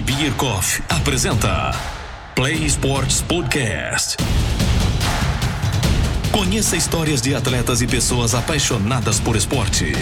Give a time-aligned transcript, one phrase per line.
[0.00, 1.70] Beer Coffee apresenta
[2.34, 4.16] Play Sports Podcast.
[6.32, 9.92] Conheça histórias de atletas e pessoas apaixonadas por esporte.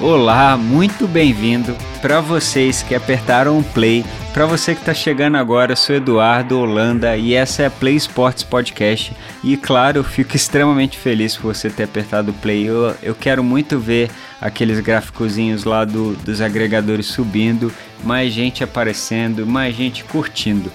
[0.00, 1.76] Olá, muito bem-vindo.
[2.00, 4.04] Para vocês que apertaram o play,
[4.36, 7.96] para você que está chegando agora, eu sou Eduardo Holanda e essa é a Play
[7.96, 9.16] Sports Podcast.
[9.42, 12.68] E claro, eu fico extremamente feliz por você ter apertado o play.
[12.68, 17.72] Eu, eu quero muito ver aqueles gráficozinhos lá do, dos agregadores subindo,
[18.04, 20.70] mais gente aparecendo, mais gente curtindo.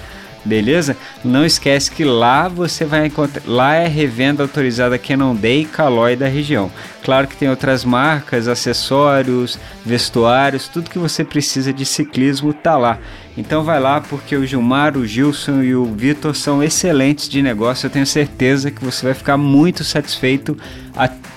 [0.48, 0.96] beleza?
[1.22, 4.98] Não esquece que lá você vai encontrar, lá é revenda autorizada
[5.38, 6.70] Day e Caloi da região.
[7.04, 12.98] Claro que tem outras marcas, acessórios, vestuários, tudo que você precisa de ciclismo tá lá.
[13.36, 17.86] Então vai lá porque o Gilmar, o Gilson e o Vitor são excelentes de negócio.
[17.86, 20.56] Eu tenho certeza que você vai ficar muito satisfeito,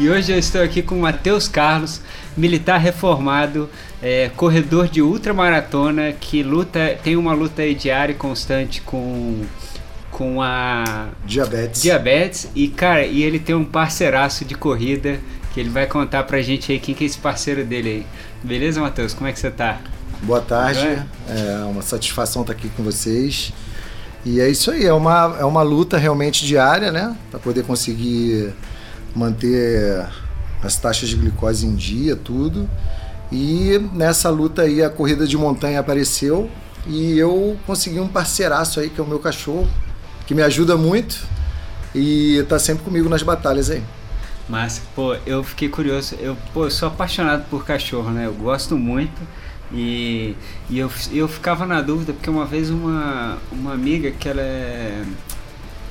[0.00, 2.00] E hoje eu estou aqui com o Matheus Carlos,
[2.36, 3.68] militar reformado,
[4.00, 9.44] é, corredor de ultramaratona, que luta, tem uma luta diária e constante com
[10.12, 11.82] com a diabetes.
[11.82, 15.18] Diabetes e cara, e ele tem um parceiraço de corrida
[15.52, 18.06] que ele vai contar pra gente aí quem que é esse parceiro dele aí.
[18.42, 19.12] Beleza, Matheus?
[19.12, 19.80] Como é que você tá?
[20.22, 20.78] Boa tarde.
[20.78, 21.04] É?
[21.28, 23.52] é uma satisfação estar aqui com vocês.
[24.24, 27.16] E é isso aí, é uma, é uma luta realmente diária, né?
[27.30, 28.52] Para poder conseguir
[29.18, 30.06] manter
[30.62, 32.68] as taxas de glicose em dia, tudo.
[33.30, 36.50] E nessa luta aí a corrida de montanha apareceu
[36.86, 39.68] e eu consegui um parceiraço aí que é o meu cachorro,
[40.26, 41.26] que me ajuda muito
[41.94, 43.82] e tá sempre comigo nas batalhas aí.
[44.48, 46.14] Mas, pô, eu fiquei curioso.
[46.18, 48.24] Eu, pô, eu sou apaixonado por cachorro, né?
[48.26, 49.20] Eu gosto muito.
[49.70, 50.34] E,
[50.70, 55.04] e eu, eu ficava na dúvida, porque uma vez uma, uma amiga que ela é,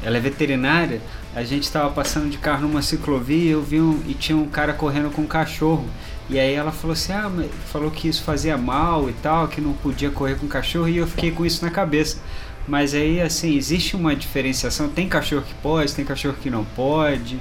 [0.04, 1.00] ela é veterinária,
[1.38, 4.74] a gente estava passando de carro numa ciclovia eu vi um, e tinha um cara
[4.74, 5.86] correndo com um cachorro.
[6.28, 7.32] E aí ela falou assim, ah,
[7.68, 11.06] falou que isso fazia mal e tal, que não podia correr com cachorro, e eu
[11.06, 12.18] fiquei com isso na cabeça.
[12.68, 14.90] Mas aí, assim, existe uma diferenciação?
[14.90, 17.40] Tem cachorro que pode, tem cachorro que não pode?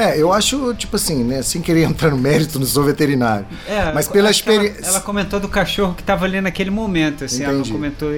[0.00, 3.46] É, eu acho, tipo assim, né, sem querer entrar no mérito, não sou veterinário.
[3.68, 4.78] É, mas pela experiência.
[4.78, 7.50] Ela, ela, comentou do cachorro que estava ali naquele momento, assim, Entendi.
[7.50, 8.10] ela não comentou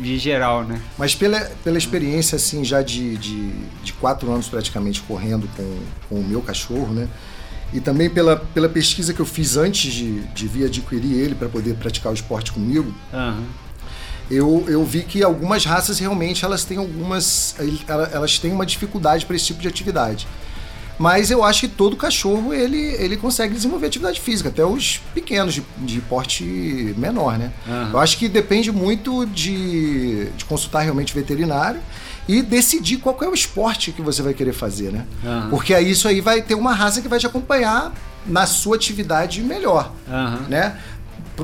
[0.00, 0.80] de geral, né?
[0.98, 3.50] Mas pela, pela experiência, assim, já de, de,
[3.84, 7.06] de quatro anos praticamente correndo com, com o meu cachorro, né?
[7.72, 11.48] E também pela, pela pesquisa que eu fiz antes de, de vir adquirir ele para
[11.48, 12.92] poder praticar o esporte comigo.
[13.12, 13.44] Uhum.
[14.28, 17.54] eu, eu vi que algumas raças realmente elas têm algumas.
[18.12, 20.26] Elas têm uma dificuldade para esse tipo de atividade.
[20.98, 25.54] Mas eu acho que todo cachorro ele, ele consegue desenvolver atividade física, até os pequenos
[25.54, 26.44] de, de porte
[26.96, 27.52] menor, né?
[27.66, 27.90] Uhum.
[27.92, 31.80] Eu acho que depende muito de, de consultar realmente veterinário
[32.26, 35.06] e decidir qual é o esporte que você vai querer fazer, né?
[35.24, 35.50] Uhum.
[35.50, 37.92] Porque aí isso aí vai ter uma raça que vai te acompanhar
[38.26, 40.48] na sua atividade melhor, uhum.
[40.48, 40.78] né?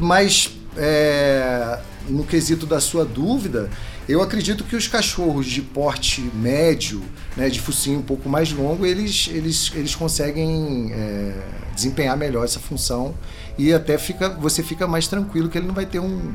[0.01, 1.79] Mas é,
[2.09, 3.71] no quesito da sua dúvida,
[4.09, 7.03] eu acredito que os cachorros de porte médio,
[7.37, 11.35] né, de focinho um pouco mais longo, eles, eles, eles conseguem é,
[11.75, 13.15] desempenhar melhor essa função
[13.59, 16.35] e até fica, você fica mais tranquilo que ele não vai ter um,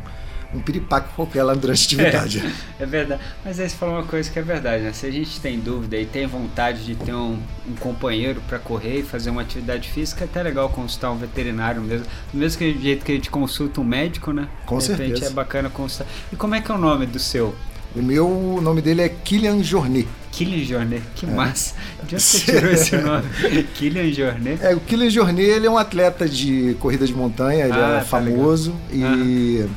[0.53, 2.39] um piripaque qualquer lá durante a atividade.
[2.79, 3.21] É, é, verdade.
[3.45, 4.93] Mas aí você falou uma coisa que é verdade, né?
[4.93, 8.99] Se a gente tem dúvida e tem vontade de ter um, um companheiro para correr
[8.99, 12.05] e fazer uma atividade física, é até legal consultar um veterinário mesmo.
[12.33, 14.47] Do mesmo que, jeito que a gente consulta um médico, né?
[14.65, 15.27] Com De certeza.
[15.27, 16.11] é bacana consultar.
[16.31, 17.55] E como é que é o nome do seu?
[17.95, 20.07] O meu o nome dele é Kilian Jornet.
[20.31, 21.29] Kilian Jornet, que é.
[21.29, 21.75] massa.
[22.03, 23.27] De onde você tirou esse nome?
[23.75, 24.63] Kilian Jornet?
[24.63, 27.99] É, o Kilian Jornet ele é um atleta de corrida de montanha, ele ah, é
[27.99, 29.15] tá famoso legal.
[29.17, 29.69] e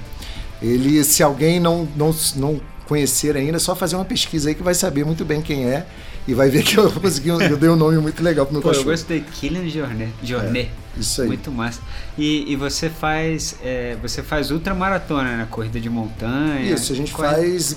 [0.61, 4.63] ele, se alguém não, não, não conhecer ainda, é só fazer uma pesquisa aí que
[4.63, 5.87] vai saber muito bem quem é
[6.29, 8.69] e vai ver que eu consegui, eu dei um nome muito legal pro meu Pô,
[8.69, 8.87] cachorro.
[8.87, 10.13] Eu gostei, Kilian Jornet.
[10.23, 10.71] Jornet.
[10.97, 11.29] É, isso aí.
[11.29, 11.81] Muito massa.
[12.17, 15.49] E, e você faz é, você faz ultramaratona, né?
[15.51, 16.71] Corrida de montanha.
[16.73, 17.77] Isso, a gente Qual faz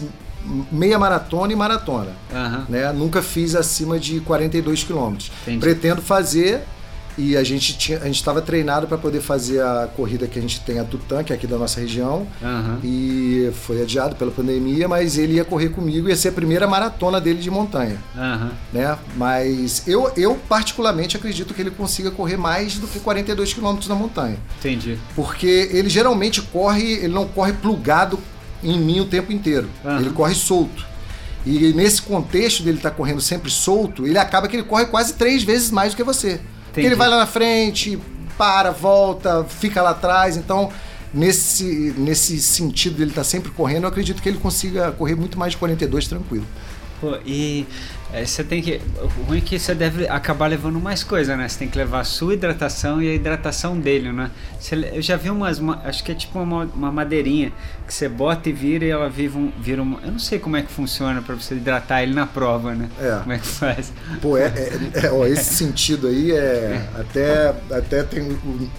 [0.71, 2.12] meia maratona e maratona.
[2.31, 2.65] Uhum.
[2.69, 2.92] Né?
[2.94, 5.31] Nunca fiz acima de 42 quilômetros.
[5.59, 6.63] Pretendo fazer
[7.18, 10.42] e a gente tinha, a gente estava treinado para poder fazer a corrida que a
[10.42, 12.80] gente tem a Tutã, que é aqui da nossa região, uhum.
[12.83, 17.21] e foi adiado pela pandemia, mas ele ia correr comigo, ia ser a primeira maratona
[17.21, 18.50] dele de montanha, uhum.
[18.74, 18.98] né?
[19.15, 23.95] Mas eu, eu particularmente acredito que ele consiga correr mais do que 42 quilômetros na
[23.95, 24.38] montanha.
[24.59, 24.98] Entendi.
[25.15, 28.19] Porque ele geralmente corre, ele não corre plugado
[28.65, 30.00] em mim o tempo inteiro, uhum.
[30.00, 30.85] ele corre solto.
[31.45, 35.13] E nesse contexto dele estar tá correndo sempre solto, ele acaba que ele corre quase
[35.13, 36.41] três vezes mais do que você.
[36.67, 38.00] Porque ele vai lá na frente,
[38.38, 40.35] para, volta, fica lá atrás.
[40.35, 40.71] Então,
[41.13, 45.38] nesse, nesse sentido dele estar tá sempre correndo, eu acredito que ele consiga correr muito
[45.38, 46.45] mais de 42 tranquilo.
[47.00, 47.65] Pô, e
[48.13, 48.79] é, você tem que.
[49.01, 51.47] O ruim é que você deve acabar levando mais coisa, né?
[51.47, 54.31] Você tem que levar a sua hidratação e a hidratação dele, né?
[54.59, 55.59] Você, eu já vi umas.
[55.59, 57.51] Uma, acho que é tipo uma, uma madeirinha
[57.85, 59.99] que você bota e vira e ela vira, um, vira uma.
[60.01, 62.89] Eu não sei como é que funciona para você hidratar ele na prova, né?
[62.99, 63.19] É.
[63.19, 63.91] Como é que faz?
[64.21, 66.85] Pô, é, é, é ó, esse sentido aí é.
[66.95, 68.37] Até, até tem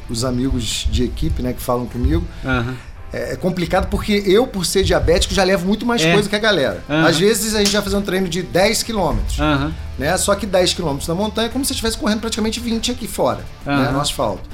[0.08, 2.24] os amigos de equipe, né, que falam comigo.
[2.44, 2.68] Aham.
[2.68, 6.12] Uhum é, é complicado porque eu, por ser diabético, já levo muito mais é.
[6.12, 6.82] coisa que a galera.
[6.88, 7.06] Uhum.
[7.06, 9.38] Às vezes a gente vai fazer um treino de 10 quilômetros.
[9.38, 9.72] Uhum.
[9.98, 10.16] Né?
[10.18, 13.40] Só que 10 quilômetros na montanha é como se estivesse correndo praticamente 20 aqui fora,
[13.66, 13.76] uhum.
[13.76, 13.90] né?
[13.90, 14.48] no asfalto.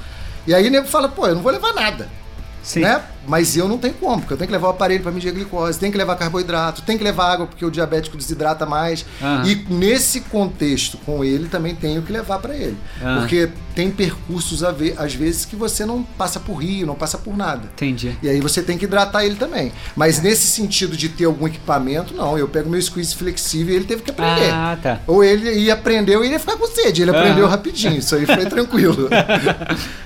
[0.47, 2.09] E aí o nego fala, pô, eu não vou levar nada.
[2.61, 2.81] Sim.
[2.81, 3.01] Né?
[3.27, 5.31] Mas eu não tenho como, porque eu tenho que levar o aparelho para medir a
[5.31, 9.05] glicose, tenho que levar carboidrato, tenho que levar água, porque o diabético desidrata mais.
[9.21, 9.43] Uhum.
[9.45, 12.77] E nesse contexto, com ele, também tenho que levar para ele.
[13.01, 13.19] Uhum.
[13.19, 17.69] Porque tem percursos, às vezes, que você não passa por rio, não passa por nada.
[17.73, 18.15] Entendi.
[18.21, 19.71] E aí você tem que hidratar ele também.
[19.95, 22.37] Mas nesse sentido de ter algum equipamento, não.
[22.37, 24.51] Eu pego meu squeeze flexível e ele teve que aprender.
[24.51, 24.99] Ah, tá.
[25.07, 27.01] Ou ele ia aprender ou ele ia ficar com sede.
[27.01, 27.19] Ele uhum.
[27.19, 29.09] aprendeu rapidinho, isso aí foi tranquilo.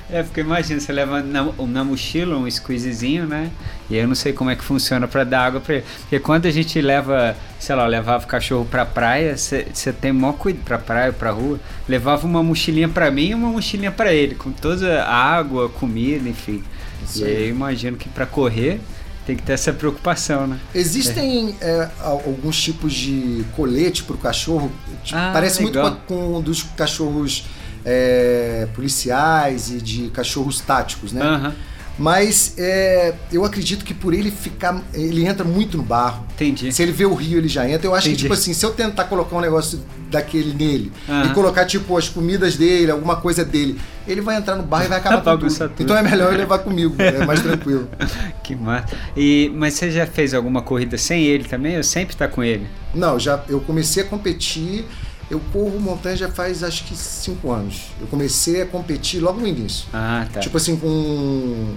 [0.10, 3.50] é, porque imagina, você leva na, na mochila um squeezezinho, né?
[3.90, 5.86] E eu não sei como é que funciona para dar água para ele.
[6.02, 10.34] Porque quando a gente leva, sei lá, levava o cachorro pra praia, você tem maior
[10.34, 11.60] cuidado pra praia, pra rua.
[11.88, 16.28] Levava uma mochilinha para mim e uma mochilinha para ele, com toda a água, comida,
[16.28, 16.64] enfim.
[17.04, 18.80] Isso e aí eu imagino que para correr
[19.28, 20.58] tem que ter essa preocupação, né?
[20.74, 21.66] Existem é.
[21.66, 24.72] É, alguns tipos de colete para o cachorro.
[25.04, 25.90] Tipo, ah, parece legal.
[25.90, 27.44] muito com, um dos cachorros
[27.84, 31.26] é, policiais e de cachorros táticos, né?
[31.26, 31.54] Uhum.
[31.98, 34.82] Mas é, eu acredito que por ele ficar.
[34.94, 36.26] Ele entra muito no barro.
[36.36, 36.72] Entendi.
[36.72, 37.88] Se ele vê o rio, ele já entra.
[37.88, 38.18] Eu acho Entendi.
[38.18, 41.26] que, tipo assim, se eu tentar colocar um negócio daquele nele uhum.
[41.26, 44.88] e colocar, tipo, as comidas dele, alguma coisa dele, ele vai entrar no barro e
[44.88, 45.54] vai acabar com tudo.
[45.54, 45.74] tudo.
[45.80, 47.90] Então é melhor eu levar comigo, é mais tranquilo.
[48.44, 48.96] que massa.
[49.16, 52.68] E, mas você já fez alguma corrida sem ele também ou sempre está com ele?
[52.94, 54.86] Não, já eu comecei a competir
[55.30, 57.92] eu corro montanha já faz acho que cinco anos.
[58.00, 59.86] Eu comecei a competir logo no início.
[59.94, 60.40] Ah, tá.
[60.40, 61.76] Tipo assim, com.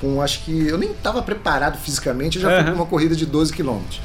[0.00, 0.66] Com acho que.
[0.66, 2.64] Eu nem estava preparado fisicamente, eu já uhum.
[2.64, 4.00] fui uma corrida de 12 quilômetros.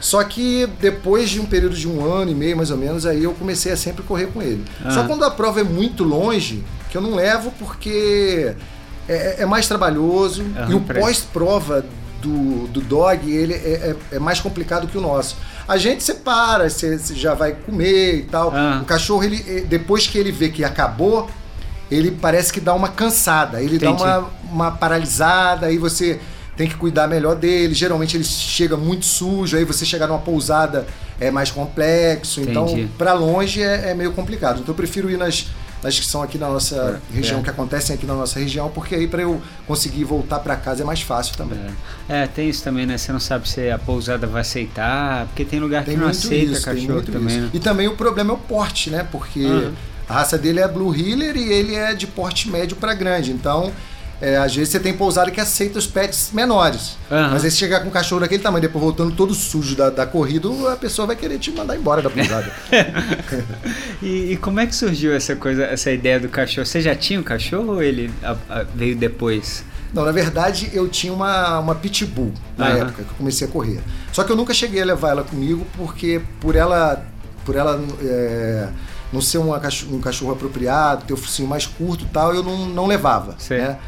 [0.00, 3.24] Só que depois de um período de um ano e meio, mais ou menos, aí
[3.24, 4.64] eu comecei a sempre correr com ele.
[4.84, 4.90] Uhum.
[4.90, 8.54] Só quando a prova é muito longe, que eu não levo porque
[9.08, 10.42] é, é mais trabalhoso.
[10.42, 11.84] Uhum, e o pós-prova
[12.20, 13.56] do, do dog, ele é,
[14.12, 15.36] é, é mais complicado que o nosso.
[15.66, 18.52] A gente separa, você já vai comer e tal.
[18.54, 18.80] Ah.
[18.82, 21.28] O cachorro, ele, eh, depois que ele vê que acabou,
[21.90, 24.02] ele parece que dá uma cansada, ele Entendi.
[24.02, 26.18] dá uma, uma paralisada, aí você
[26.56, 27.74] tem que cuidar melhor dele.
[27.74, 30.86] Geralmente ele chega muito sujo, aí você chegar numa pousada
[31.20, 32.40] é mais complexo.
[32.40, 32.90] Então, Entendi.
[32.98, 34.60] para longe é, é meio complicado.
[34.60, 35.46] Então eu prefiro ir nas,
[35.82, 37.42] nas que são aqui na nossa região, é.
[37.42, 40.86] que acontecem aqui na nossa região, porque aí para eu conseguir voltar para casa é
[40.86, 41.58] mais fácil também.
[42.08, 42.22] É.
[42.22, 42.98] É, tem isso também, né?
[42.98, 46.52] Você não sabe se a pousada vai aceitar, porque tem lugar Tem que não aceita
[46.52, 47.50] isso, cachorro também, né?
[47.52, 49.06] E também o problema é o porte, né?
[49.10, 49.72] Porque Aham.
[50.08, 53.30] a raça dele é Blue Heeler e ele é de porte médio para grande.
[53.30, 53.72] Então,
[54.20, 56.96] é, às vezes você tem pousada que aceita os pets menores.
[57.10, 57.30] Aham.
[57.32, 60.06] Mas aí se chegar com um cachorro daquele tamanho, depois voltando todo sujo da, da
[60.06, 62.50] corrida, a pessoa vai querer te mandar embora da pousada.
[64.02, 66.64] E, e como é que surgiu essa coisa, essa ideia do cachorro?
[66.66, 69.64] Você já tinha um cachorro ou ele a- a- veio depois?
[69.92, 72.76] Não, na verdade eu tinha uma, uma pitbull na Aham.
[72.78, 73.80] época que eu comecei a correr.
[74.12, 77.04] Só que eu nunca cheguei a levar ela comigo porque por ela
[77.44, 78.68] por ela é,
[79.12, 79.60] não ser uma
[79.90, 83.34] um cachorro apropriado, ter o focinho mais curto e tal, eu não, não levava.
[83.50, 83.78] Né?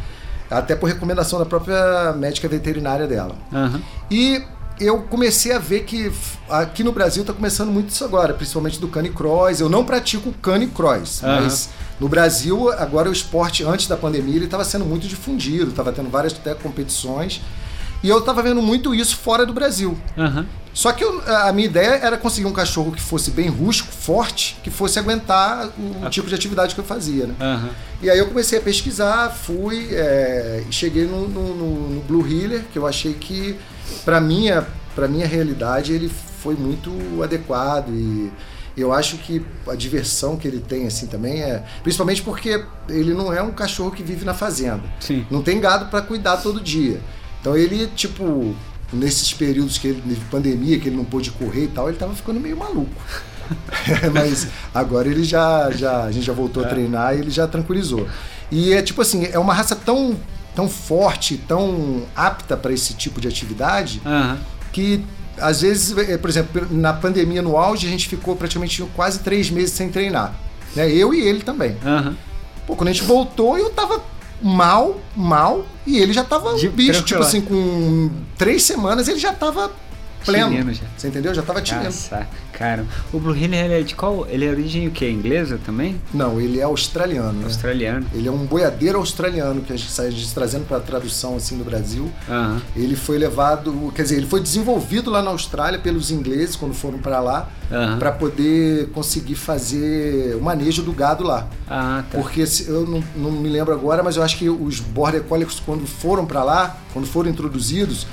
[0.51, 3.37] Até por recomendação da própria médica veterinária dela.
[3.53, 3.81] Aham.
[4.11, 4.43] E
[4.81, 6.11] eu comecei a ver que
[6.49, 9.61] aqui no Brasil está começando muito isso agora, principalmente do canicross.
[9.61, 11.43] Eu não pratico canicross, Aham.
[11.43, 11.69] mas
[12.01, 16.09] no Brasil agora o esporte antes da pandemia ele estava sendo muito difundido, estava tendo
[16.09, 17.41] várias até competições.
[18.03, 19.97] E eu estava vendo muito isso fora do Brasil.
[20.17, 20.47] Aham.
[20.73, 24.57] Só que eu- a minha ideia era conseguir um cachorro que fosse bem rústico, forte,
[24.63, 27.35] que fosse aguentar o tipo de atividade que eu fazia, né?
[27.41, 27.71] Aham.
[28.01, 32.25] E aí eu comecei a pesquisar, fui é, e cheguei no, no- no- no Blue
[32.27, 33.57] Healer, que eu achei que
[34.05, 36.09] para minha para minha realidade ele
[36.43, 36.91] foi muito
[37.23, 38.31] adequado e
[38.77, 43.33] eu acho que a diversão que ele tem assim também é, principalmente porque ele não
[43.33, 44.83] é um cachorro que vive na fazenda.
[45.01, 45.27] Sim.
[45.31, 47.01] Não tem gado para cuidar todo dia.
[47.41, 48.55] Então ele tipo
[48.93, 52.15] nesses períodos que ele de pandemia que ele não pôde correr e tal, ele tava
[52.15, 52.91] ficando meio maluco.
[54.13, 58.09] Mas agora ele já, já a gente já voltou a treinar e ele já tranquilizou.
[58.51, 60.17] E é tipo assim, é uma raça tão
[60.55, 64.39] tão forte, tão apta para esse tipo de atividade Aham.
[64.73, 65.05] que
[65.39, 69.49] às vezes, eh, por exemplo, na pandemia no auge a gente ficou praticamente quase três
[69.49, 70.35] meses sem treinar.
[70.75, 70.91] Né?
[70.91, 71.77] Eu e ele também.
[71.85, 72.17] Aham.
[72.67, 74.03] Pô, quando a gente voltou, eu tava
[74.43, 79.33] mal, mal, e ele já tava um bicho, tipo assim, com três semanas ele já
[79.33, 79.71] tava
[80.25, 80.49] pleno.
[80.51, 80.83] Chileno já.
[80.97, 81.35] Você entendeu?
[81.35, 81.85] Já tava tirando.
[81.85, 82.85] Nossa, cara.
[83.13, 84.27] O Blue Heeler, ele é de qual?
[84.29, 85.11] Ele é origem o quê?
[85.11, 86.01] Inglesa também?
[86.13, 87.33] Não, ele é australiano.
[87.33, 87.45] né?
[87.45, 88.07] Australiano.
[88.15, 92.11] Ele é um boiadeiro australiano que a gente sai trazendo para tradução assim no Brasil.
[92.77, 96.99] Ele foi levado, quer dizer, ele foi desenvolvido lá na Austrália pelos ingleses quando foram
[96.99, 97.49] para lá,
[97.99, 101.49] para poder conseguir fazer o manejo do gado lá.
[101.69, 102.19] Ah, tá.
[102.19, 105.87] Porque eu não, não me lembro agora, mas eu acho que os Border Collies, quando
[105.87, 108.07] foram para lá, quando foram introduzidos,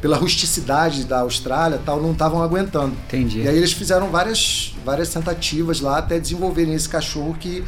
[0.00, 2.96] pela rusticidade da Austrália tal, não estavam aguentando.
[3.06, 3.40] Entendi.
[3.40, 7.64] E aí eles fizeram várias, várias tentativas lá até desenvolverem esse cachorro que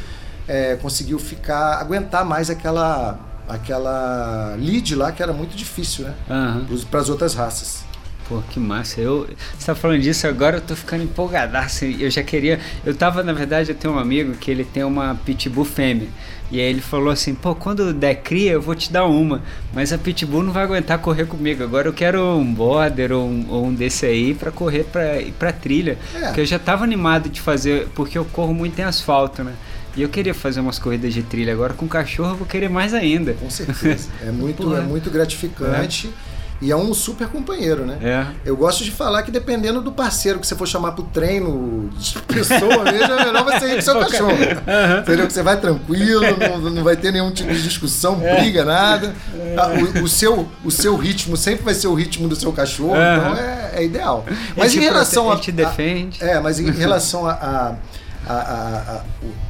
[0.48, 6.14] é, conseguiu ficar, aguentar mais aquela, aquela lead lá, que era muito difícil, né?
[6.28, 6.66] Aham.
[6.90, 7.84] Para as outras raças.
[8.28, 9.00] Pô, que massa.
[9.00, 11.84] Eu, você tá falando disso agora, eu tô ficando empolgadaço.
[11.84, 12.60] Eu já queria.
[12.84, 16.08] Eu tava, na verdade, eu tenho um amigo que ele tem uma pitbull fêmea.
[16.52, 19.40] E aí ele falou assim: pô, quando der cria, eu vou te dar uma.
[19.72, 21.64] Mas a pitbull não vai aguentar correr comigo.
[21.64, 25.02] Agora eu quero um border ou um, ou um desse aí pra correr pra,
[25.38, 25.96] pra trilha.
[26.14, 26.26] É.
[26.26, 29.54] Porque eu já tava animado de fazer, porque eu corro muito em asfalto, né?
[29.96, 31.54] E eu queria fazer umas corridas de trilha.
[31.54, 33.32] Agora com cachorro eu vou querer mais ainda.
[33.32, 34.10] Com certeza.
[34.22, 34.78] É muito, Porra.
[34.78, 36.10] é muito gratificante.
[36.62, 37.98] E é um super companheiro, né?
[38.00, 38.26] É.
[38.44, 42.18] Eu gosto de falar que dependendo do parceiro que você for chamar pro treino de
[42.22, 44.32] pessoa mesmo, é melhor você ir com seu cachorro.
[45.00, 45.26] Entendeu?
[45.26, 48.36] Que você vai tranquilo, não, não vai ter nenhum tipo de discussão, É.
[48.40, 49.12] briga, nada.
[49.58, 52.94] Ah, O, o seu, o seu ritmo sempre vai ser o ritmo do seu cachorro,
[52.94, 53.16] Aham.
[53.32, 54.24] então é, é ideal.
[54.56, 55.52] Mas em relação prote- a.
[55.54, 56.22] ele te defende.
[56.24, 57.32] a- é, mas em relação a.
[57.32, 57.74] a-
[58.28, 59.02] a-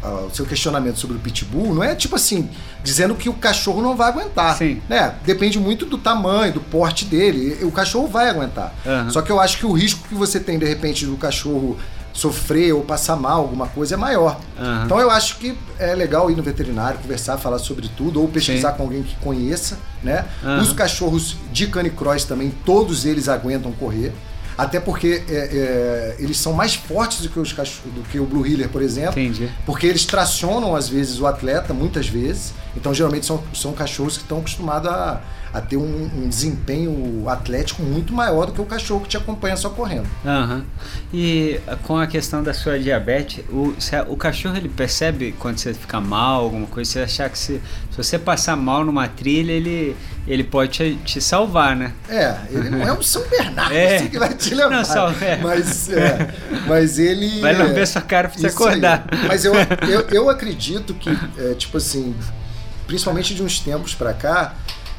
[0.02, 2.48] a- o- seu questionamento sobre o pitbull não é tipo assim
[2.82, 4.80] dizendo que o cachorro não vai aguentar Sim.
[4.88, 9.10] né depende muito do tamanho do porte dele o cachorro vai aguentar Aham.
[9.10, 11.76] só que eu acho que o risco que você tem de repente do cachorro
[12.14, 14.82] sofrer ou passar mal alguma coisa é maior Aham.
[14.84, 18.72] então eu acho que é legal ir no veterinário conversar falar sobre tudo ou pesquisar
[18.72, 18.76] Sim.
[18.76, 20.60] com alguém que conheça né Aham.
[20.60, 24.12] os cachorros de canicross também todos eles aguentam correr
[24.56, 28.46] até porque é, é, eles são mais fortes do que, os do que o Blue
[28.46, 29.20] Heeler, por exemplo.
[29.20, 29.50] Entendi.
[29.64, 32.52] Porque eles tracionam, às vezes, o atleta, muitas vezes.
[32.76, 37.82] Então, geralmente, são, são cachorros que estão acostumados a, a ter um, um desempenho atlético
[37.82, 40.06] muito maior do que o cachorro que te acompanha só correndo.
[40.24, 40.64] Aham.
[41.12, 43.74] E ah, com a questão da sua diabetes, o,
[44.08, 47.96] o cachorro ele percebe quando você fica mal, alguma coisa, você achar que se, se
[47.96, 49.94] você passar mal numa trilha, ele,
[50.26, 51.92] ele pode te, te salvar, né?
[52.08, 53.96] É, ele não é um São Bernardo É.
[53.96, 54.70] assim, que vai te levar.
[54.70, 55.36] Não, só- é.
[55.36, 56.34] Mas, é,
[56.66, 57.40] mas ele.
[57.42, 59.04] Vai lamber sua cara pra você acordar.
[59.10, 59.28] aí.
[59.28, 59.52] Mas eu,
[59.86, 62.14] eu, eu acredito que, é, tipo assim,
[62.86, 64.54] principalmente de uns tempos pra cá,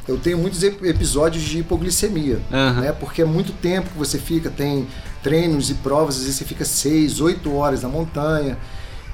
[0.07, 2.81] eu tenho muitos ep- episódios de hipoglicemia, Aham.
[2.81, 2.91] né?
[2.91, 4.87] Porque é muito tempo que você fica, tem
[5.21, 8.57] treinos e provas, às vezes você fica seis, oito horas na montanha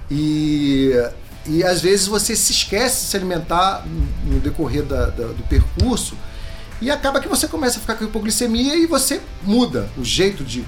[0.10, 0.91] e,
[1.46, 3.86] e às vezes você se esquece de se alimentar
[4.25, 6.15] no decorrer da- da- do percurso
[6.81, 10.65] e acaba que você começa a ficar com hipoglicemia e você muda o jeito de,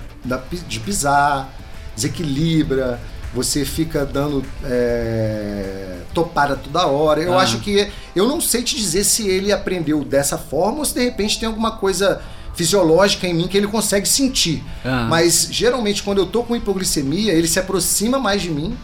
[0.67, 1.49] de pisar,
[1.95, 2.99] desequilibra,
[3.33, 7.21] você fica dando é, topada toda hora.
[7.21, 7.41] Eu Ah.
[7.43, 7.87] acho que.
[8.15, 11.47] Eu não sei te dizer se ele aprendeu dessa forma ou se de repente tem
[11.47, 12.21] alguma coisa
[12.55, 14.61] fisiológica em mim que ele consegue sentir.
[14.83, 15.07] Ah.
[15.09, 18.77] Mas geralmente quando eu tô com hipoglicemia, ele se aproxima mais de mim.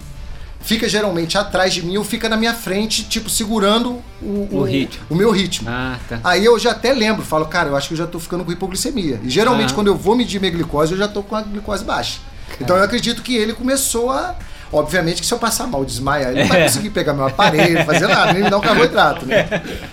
[0.60, 5.06] Fica geralmente atrás de mim ou fica na minha frente, tipo, segurando o, O ritmo.
[5.10, 5.70] o meu ritmo.
[5.70, 6.20] Ah, tá.
[6.24, 8.52] Aí eu já até lembro, falo, cara, eu acho que eu já tô ficando com
[8.52, 9.20] hipoglicemia.
[9.24, 9.76] E geralmente Ah.
[9.76, 12.20] quando eu vou medir minha glicose, eu já tô com a glicose baixa.
[12.60, 14.36] Então eu acredito que ele começou a.
[14.72, 16.64] Obviamente que se eu passar mal, desmaiar, ele não vai É.
[16.66, 19.48] conseguir pegar meu aparelho, fazer nada, nem me dar um carboidrato, né?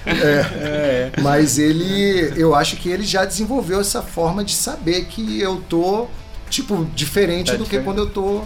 [0.04, 1.11] É.
[1.20, 2.32] Mas ele.
[2.37, 6.08] Eu acho que ele já desenvolveu essa forma de saber que eu tô,
[6.50, 7.78] tipo, diferente Tá do diferente.
[7.82, 8.42] que quando eu tô.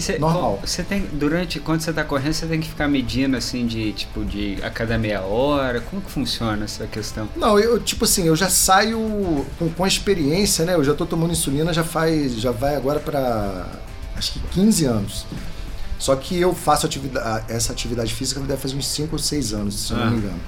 [0.00, 0.60] Cê, Normal.
[0.64, 4.24] Você tem durante quando você tá correndo, você tem que ficar medindo assim de tipo
[4.24, 5.80] de a cada meia hora.
[5.80, 7.28] Como que funciona essa questão?
[7.36, 8.98] Não, eu, tipo assim, eu já saio
[9.58, 10.74] com, com a experiência, né?
[10.74, 12.34] Eu já tô tomando insulina já faz.
[12.40, 13.66] Já vai agora pra.
[14.16, 15.26] acho que 15 anos.
[15.98, 19.74] Só que eu faço atividade, essa atividade física deve fazer uns 5 ou 6 anos,
[19.86, 19.96] se Ah.
[19.96, 20.40] não me engano.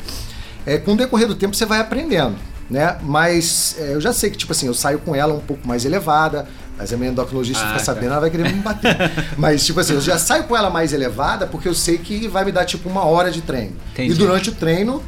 [0.66, 2.34] É, com o decorrer do tempo você vai aprendendo,
[2.70, 2.96] né?
[3.02, 5.84] Mas é, eu já sei que, tipo assim, eu saio com ela um pouco mais
[5.84, 6.46] elevada,
[6.78, 7.84] mas a minha endocrinologista Ah, fica tá.
[7.84, 8.96] sabendo, ela vai querer me bater.
[9.38, 12.44] mas, tipo assim, eu já saio com ela mais elevada porque eu sei que vai
[12.44, 13.76] me dar, tipo, uma hora de treino.
[13.92, 14.12] Entendi.
[14.12, 15.02] E durante o treino,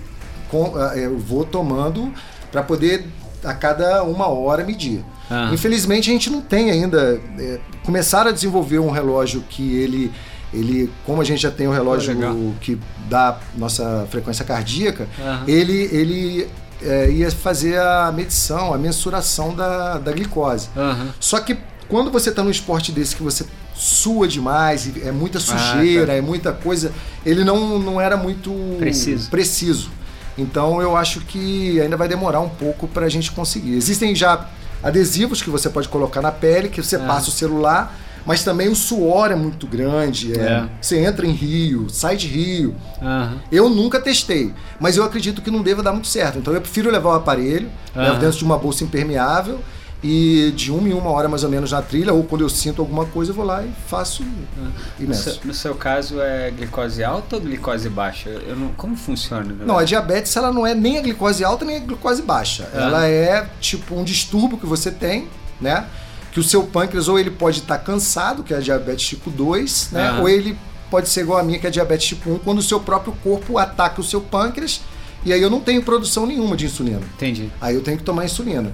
[0.51, 2.13] com- ah, eu vou tomando
[2.51, 3.07] para poder,
[3.45, 5.05] a cada uma hora, medir.
[5.31, 5.51] Ah.
[5.53, 7.21] Infelizmente, a gente não tem ainda.
[7.39, 10.11] é, começaram a desenvolver um relógio que ele.
[10.55, 12.17] Ele, como a gente já tem o relógio
[12.63, 12.79] que
[13.11, 15.45] dá nossa frequência cardíaca, Aham.
[15.47, 16.49] ele, ele
[16.83, 20.69] é, ia fazer a medição, a mensuração da, da glicose.
[20.77, 21.09] Aham.
[21.21, 21.57] Só que
[21.89, 23.45] quando você está num esporte desse que você
[23.75, 26.13] sua demais, é muita sujeira, tá.
[26.15, 26.93] é muita coisa,
[27.25, 29.31] ele não, não era muito Preciso.
[29.31, 29.91] preciso.
[30.37, 33.75] Então eu acho que ainda vai demorar um pouco para a gente conseguir.
[33.77, 34.49] Existem já
[34.83, 37.01] adesivos que você pode colocar na pele, que você Ah.
[37.01, 40.39] passa o celular, mas também o suor é muito grande.
[40.39, 40.43] é.
[40.43, 40.69] É.
[40.81, 42.75] Você entra em rio, sai de rio.
[43.03, 43.39] Aham.
[43.51, 46.39] Eu nunca testei, mas eu acredito que não deva dar muito certo.
[46.39, 48.05] Então eu prefiro levar o aparelho, Aham.
[48.05, 49.61] levo dentro de uma bolsa impermeável
[50.03, 52.81] e de uma em uma hora mais ou menos na trilha, ou quando eu sinto
[52.81, 54.23] alguma coisa, eu vou lá e faço
[55.01, 58.31] e No, seu, no seu caso é glicose alta ou glicose baixa?
[58.31, 59.43] Eu não, como funciona?
[59.53, 59.65] né?
[59.67, 62.69] Não, a diabetes ela não é nem a glicose alta nem a glicose baixa.
[62.73, 62.81] Ah.
[62.83, 65.27] Ela é tipo um distúrbio que você tem,
[65.61, 65.85] né?
[66.33, 69.91] Que o seu pâncreas ou ele pode estar cansado, que é a diabetes tipo 2,
[69.93, 70.09] né?
[70.09, 70.21] Ah.
[70.21, 70.59] Ou ele
[70.91, 73.13] pode ser igual a minha, que é a diabetes tipo 1, quando o seu próprio
[73.23, 74.81] corpo ataca o seu pâncreas
[75.25, 77.03] e aí eu não tenho produção nenhuma de insulina.
[77.17, 77.51] Entendi.
[77.61, 78.73] Aí eu tenho que tomar insulina.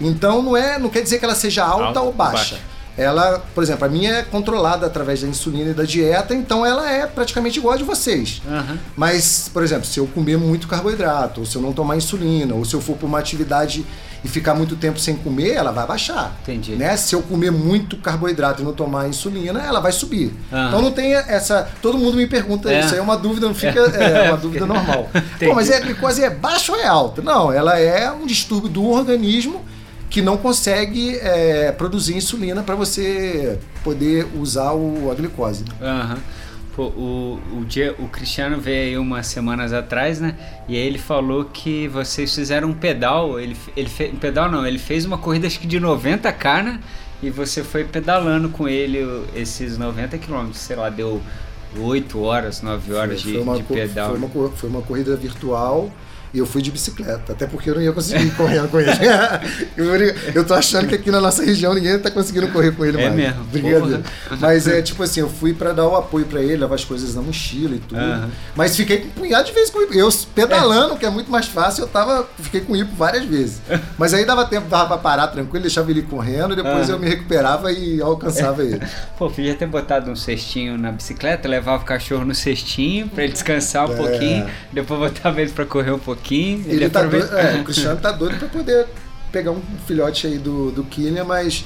[0.00, 2.58] Então não é, não quer dizer que ela seja alta, Alta ou ou baixa.
[2.96, 6.90] Ela, por exemplo, a minha é controlada através da insulina e da dieta, então ela
[6.90, 8.42] é praticamente igual a de vocês.
[8.46, 8.78] Aham.
[8.96, 12.64] Mas, por exemplo, se eu comer muito carboidrato, ou se eu não tomar insulina, ou
[12.64, 13.84] se eu for para uma atividade
[14.24, 16.36] e ficar muito tempo sem comer, ela vai baixar.
[16.42, 16.76] Entendi.
[16.76, 16.96] Né?
[16.96, 20.32] Se eu comer muito carboidrato e não tomar insulina, ela vai subir.
[20.52, 20.68] Aham.
[20.68, 21.68] Então não tem essa.
[21.80, 22.80] Todo mundo me pergunta É.
[22.80, 23.72] isso, aí é uma dúvida, não fica.
[24.02, 25.08] É, uma dúvida normal.
[25.44, 27.20] Pô, mas é, a glicose é baixa ou é alta?
[27.22, 29.64] Não, ela é um distúrbio do organismo
[30.12, 35.64] que não consegue é, produzir insulina para você poder usar o, a glicose.
[35.80, 36.18] Aham.
[36.76, 40.36] Pô, o, o, dia, o Cristiano veio aí umas semanas atrás, né?
[40.68, 43.40] E aí ele falou que vocês fizeram um pedal.
[43.40, 44.12] Ele, ele fez.
[44.12, 46.80] Um pedal não, ele fez uma corrida acho que de 90k, né?
[47.22, 49.00] E você foi pedalando com ele
[49.34, 50.58] esses 90 quilômetros.
[50.58, 51.22] Sei lá, deu
[51.78, 54.10] 8 horas, 9 horas de, foi, uma, de pedal.
[54.10, 55.90] Foi uma, foi uma corrida virtual
[56.34, 58.90] e eu fui de bicicleta, até porque eu não ia conseguir ir correndo com ele.
[60.34, 63.04] eu, tô achando que aqui na nossa região ninguém tá conseguindo correr com ele É
[63.04, 63.14] mais.
[63.14, 64.02] mesmo, Brincadeira.
[64.40, 67.14] Mas é tipo assim, eu fui pra dar o apoio pra ele, levar as coisas
[67.14, 68.00] na mochila e tudo.
[68.00, 68.30] Aham.
[68.56, 69.80] Mas fiquei com um punhado de vezes com.
[69.92, 73.60] Eu pedalando, que é muito mais fácil, eu tava, fiquei com hipo várias vezes.
[73.98, 76.92] Mas aí dava tempo, dava pra parar tranquilo, deixava ele correndo, e depois Aham.
[76.92, 78.80] eu me recuperava e alcançava ele.
[79.18, 83.32] Pô, podia ter botado um cestinho na bicicleta, levava o cachorro no cestinho pra ele
[83.32, 83.96] descansar um É.
[83.96, 86.21] pouquinho, depois botava ele pra correr um pouquinho.
[86.66, 88.86] Ele tá aproveita- doido, é, o Cristiano tá doido pra poder
[89.30, 91.64] pegar um filhote aí do, do Killian, mas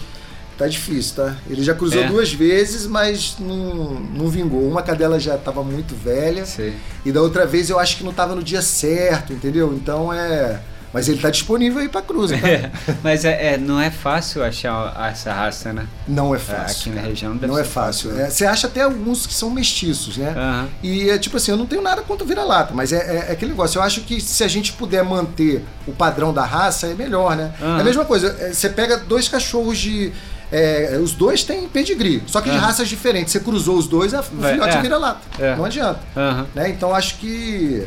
[0.56, 1.36] tá difícil, tá?
[1.50, 2.06] Ele já cruzou É.
[2.08, 4.66] duas vezes, mas não, não vingou.
[4.68, 6.74] Uma cadela já tava muito velha Sei.
[7.04, 9.72] e da outra vez eu acho que não tava no dia certo, entendeu?
[9.74, 10.60] Então é.
[10.96, 12.48] Mas ele tá disponível aí pra cruza, tá?
[12.48, 12.70] É,
[13.04, 15.86] mas é, é, não é fácil achar essa raça, né?
[16.08, 16.90] Não é fácil.
[16.90, 18.08] Aqui na região não deve Não é fácil.
[18.12, 18.24] fácil.
[18.24, 20.30] É, você acha até alguns que são mestiços, né?
[20.34, 20.68] Aham.
[20.82, 23.50] E é tipo assim, eu não tenho nada contra vira-lata, mas é, é- é aquele
[23.50, 23.78] negócio.
[23.78, 27.52] Eu acho que se a gente puder manter o padrão da raça, é melhor, né?
[27.60, 27.76] Aham.
[27.76, 30.12] É a mesma coisa, é, você pega dois cachorros de.
[30.50, 32.66] é, os dois têm pedigree, só que de Aham.
[32.68, 33.32] raças diferentes.
[33.32, 34.80] Você cruzou os dois, o filhote é.
[34.80, 35.20] vira-lata.
[35.38, 35.54] É.
[35.56, 36.00] Não adianta.
[36.16, 36.46] Aham.
[36.54, 36.70] né?
[36.70, 37.86] Então acho que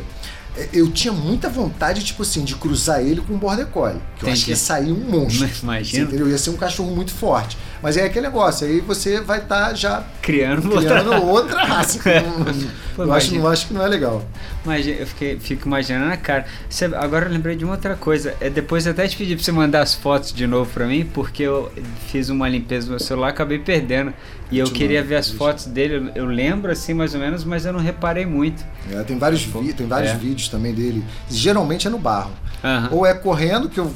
[0.72, 4.00] eu tinha muita vontade, tipo assim, de cruzar ele com um border collie.
[4.16, 4.44] Que eu acho Entendi.
[4.44, 5.48] que ia sair um monstro.
[5.62, 6.04] Imagina.
[6.04, 6.28] Entendeu?
[6.28, 7.56] Ia ser um cachorro muito forte.
[7.82, 11.20] Mas é aquele negócio, aí você vai estar já Criando, criando outra.
[11.20, 11.98] outra raça.
[12.94, 14.22] Pô, eu acho, não acho que não é legal.
[14.64, 16.44] Imagina, eu fiquei, fico imaginando a cara.
[16.68, 18.34] Você- agora eu lembrei de uma outra coisa.
[18.40, 21.08] É, depois eu até te pedi pra você mandar as fotos de novo pra mim,
[21.14, 21.72] porque eu
[22.08, 24.12] fiz uma limpeza no meu celular e acabei perdendo.
[24.50, 26.10] E eu te queria ver as fotos dele.
[26.14, 28.62] Eu, eu lembro assim mais ou menos, mas eu não reparei muito.
[28.92, 30.16] É, tem vários, vi- tem vários É.
[30.16, 31.02] vídeos também dele.
[31.30, 32.32] Geralmente é no barro.
[32.62, 32.88] Aham.
[32.92, 33.90] Ou é correndo, que eu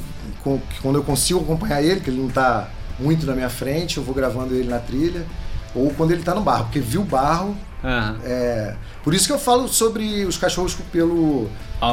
[0.81, 2.67] quando eu consigo acompanhar ele, que ele não tá
[2.99, 5.25] muito na minha frente, eu vou gravando ele na trilha.
[5.73, 7.55] Ou quando ele tá no barro, porque viu barro.
[7.83, 8.17] Aham.
[8.23, 11.47] É, por isso que eu falo sobre os cachorros com pelo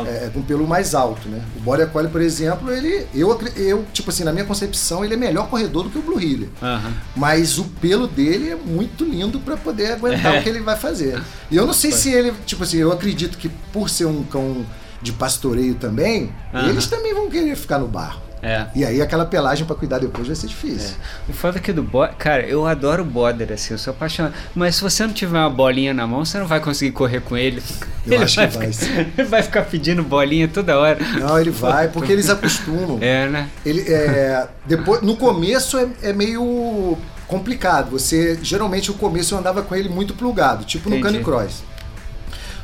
[0.07, 1.43] é, com pelo mais alto, né?
[1.57, 5.17] O Border Collie, por exemplo, ele eu, eu tipo assim, na minha concepção, ele é
[5.19, 6.49] melhor corredor do que o Blue Heeler.
[6.63, 6.93] Aham.
[7.15, 10.41] Mas o pelo dele é muito lindo pra poder aguentar É.
[10.41, 11.21] o que ele vai fazer.
[11.51, 14.65] E eu não sei se ele, tipo assim, eu acredito que por ser um cão
[15.03, 16.69] de pastoreio também, Aham.
[16.71, 18.21] eles também vão querer ficar no barro.
[18.43, 18.67] É.
[18.75, 20.97] E aí aquela pelagem pra cuidar depois vai ser difícil.
[21.29, 24.35] O foda é que do Border, cara, eu adoro o Border, assim, eu sou apaixonado.
[24.53, 27.37] Mas se você não tiver uma bolinha na mão, você não vai conseguir correr com
[27.37, 27.63] ele.
[28.05, 30.99] Eu ele acho vai que vai ficar, vai ficar pedindo bolinha toda hora.
[31.21, 32.99] Não, ele vai, porque eles acostumam.
[33.01, 33.49] É, né?
[33.65, 37.91] Ele é depois no começo é, é meio complicado.
[37.91, 41.15] Você geralmente o começo eu andava com ele muito plugado, tipo no Entendi.
[41.15, 41.63] Canicross.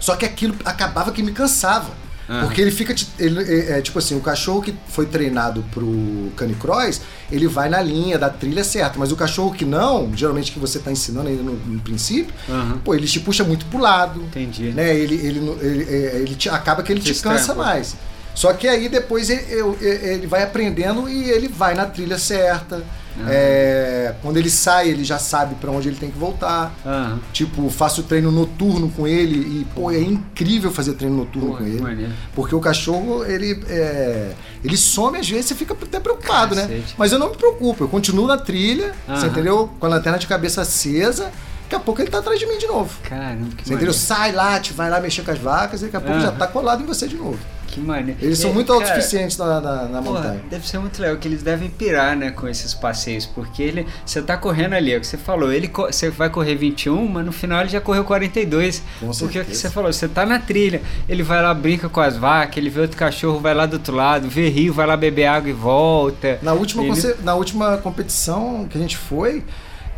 [0.01, 2.08] Só que aquilo acabava que me cansava.
[2.29, 2.43] Ah.
[2.45, 2.95] Porque ele fica.
[3.19, 7.01] Ele, é, é, tipo assim, o cachorro que foi treinado pro Canicross,
[7.33, 8.99] ele vai na linha da trilha certa.
[8.99, 12.79] Mas o cachorro que não, geralmente que você tá ensinando ainda no, no princípio, Aham.
[12.85, 14.71] pô, ele te puxa muito pro lado Entendi.
[14.73, 14.95] né?
[14.95, 17.63] Ele, ele, não- ele, é, ele te- acaba que ele Te te cansa pô.
[17.63, 17.97] mais.
[18.35, 19.43] Só que aí depois ele,
[19.81, 22.85] ele vai aprendendo e ele vai na trilha certa.
[23.21, 23.27] Ah.
[23.31, 26.73] É, quando ele sai, ele já sabe pra onde ele tem que voltar.
[26.85, 27.19] Aham.
[27.33, 31.65] Tipo, faço treino noturno com ele e, pô, é incrível fazer treino noturno Pô, com
[31.65, 31.81] ele.
[31.81, 32.13] maneiro.
[32.35, 34.33] Porque o cachorro, ele, é,
[34.65, 36.63] ele some às vezes, você fica até preocupado, né?
[36.63, 36.95] Cacete.
[36.97, 39.27] Mas eu não me preocupo, eu continuo na trilha, você Aham.
[39.27, 39.71] entendeu?
[39.79, 41.31] Com a lanterna de cabeça acesa,
[41.65, 42.99] daqui a pouco ele tá atrás de mim de novo.
[43.03, 43.93] Caramba, que Você entendeu?
[43.93, 46.47] Sai lá, te vai lá mexer com as vacas e daqui a pouco já tá
[46.47, 47.39] colado em você de novo.
[47.69, 48.19] Que maneiro.
[48.21, 50.41] Eles são muito cara, autossuficientes na, na, na Porra, montanha.
[50.51, 54.23] deve ser muito legal que eles devem pirar, né, com esses passeios, porque ele, você
[54.23, 57.31] tá correndo ali, é o que você falou, ele você vai correr 21, mas no
[57.33, 58.83] final ele já correu 42.
[59.01, 61.89] Com porque é o que você falou, você tá na trilha, ele vai lá brinca
[61.89, 64.87] com as vacas, ele vê outro cachorro, vai lá do outro lado, vê rio, vai
[64.87, 66.39] lá beber água e volta.
[66.43, 69.45] Na última, Ele- na última competição que a gente foi,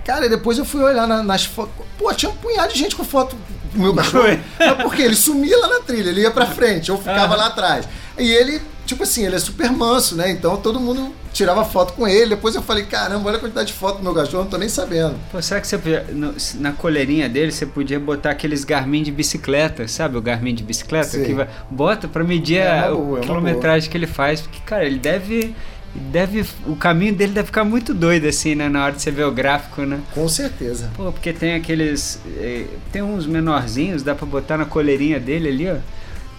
[0.05, 1.73] cara, depois eu fui olhar na- nas fotos.
[1.99, 3.37] Pô, tinha um punhado de gente com foto
[3.73, 4.25] do meu cachorro.
[4.59, 7.37] Mas porque ele sumia lá na trilha, ele ia pra frente, eu ficava Aham.
[7.37, 7.89] lá atrás.
[8.19, 10.31] E ele, tipo assim, ele é super manso, né?
[10.31, 12.31] Então todo mundo tirava foto com ele.
[12.31, 14.69] Depois eu falei, caramba, olha a quantidade de foto do meu cachorro, não tô nem
[14.69, 15.15] sabendo.
[15.31, 19.13] Pô, será que você podia, no- na coleirinha dele você podia botar aqueles Garmin de
[19.13, 20.19] bicicleta, sabe?
[20.19, 21.25] O Garmin de bicicleta Sei.
[21.25, 24.59] que vai, bota pra medir É uma a, boa, é quilometragem que ele faz, porque
[24.67, 25.55] cara, ele deve
[25.95, 29.25] deve o caminho dele deve ficar muito doido assim, né, na hora de você ver
[29.25, 30.01] o gráfico, né?
[30.15, 30.91] Com certeza.
[30.97, 35.69] Pô, porque tem aqueles eh, tem uns menorzinhos, dá pra botar na coleirinha dele ali,
[35.71, 35.77] ó.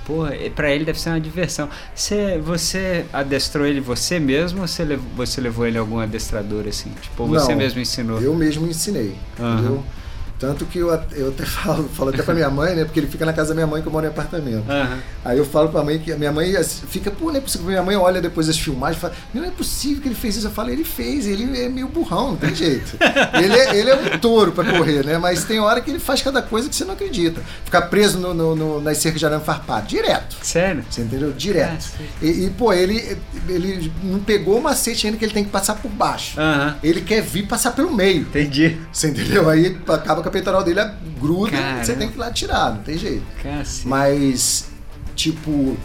[0.06, 1.70] Porra, e pra ele deve ser uma diversão.
[1.94, 6.66] Você, você adestrou ele você mesmo ou você levou, você levou ele a algum adestrador
[6.68, 6.92] assim?
[7.02, 8.20] Tipo, você Não, mesmo ensinou?
[8.20, 9.54] Eu mesmo ensinei, Aham.
[9.60, 9.84] entendeu?
[10.42, 12.84] Tanto que eu, eu até falo, falo até pra minha mãe, né?
[12.84, 14.68] Porque ele fica na casa da minha mãe que eu moro em apartamento.
[14.68, 14.98] Aham.
[15.24, 17.68] Aí eu falo pra mãe que a minha mãe assim, fica, pô, não é possível.
[17.68, 20.48] Minha mãe olha depois as filmagens e fala, não é possível que ele fez isso.
[20.48, 22.98] Eu falo, ele fez, ele é meio burrão, não tem jeito.
[23.40, 25.20] ele, é, ele é um touro pra correr, né?
[25.20, 27.40] Mas tem hora que ele faz cada coisa que você não acredita.
[27.64, 30.38] Ficar preso no, no, no, nas cercas de arame farpado, direto.
[30.42, 30.84] Sério?
[30.90, 31.32] Você entendeu?
[31.34, 31.72] Direto.
[31.72, 32.10] Cacete.
[32.20, 33.16] E, e, pô, ele,
[33.48, 36.40] ele não pegou o macete ainda que ele tem que passar por baixo.
[36.40, 36.78] Aham.
[36.82, 38.22] Ele quer vir passar pelo meio.
[38.22, 38.80] Entendi.
[38.92, 39.48] Você entendeu?
[39.48, 40.82] Aí acaba a peitoral dele
[41.20, 41.82] gruda Caramba.
[41.82, 43.24] e você tem que ir lá tirar, não tem jeito.
[43.44, 43.88] Cacete.
[43.88, 44.66] Mas,
[45.16, 45.78] tipo,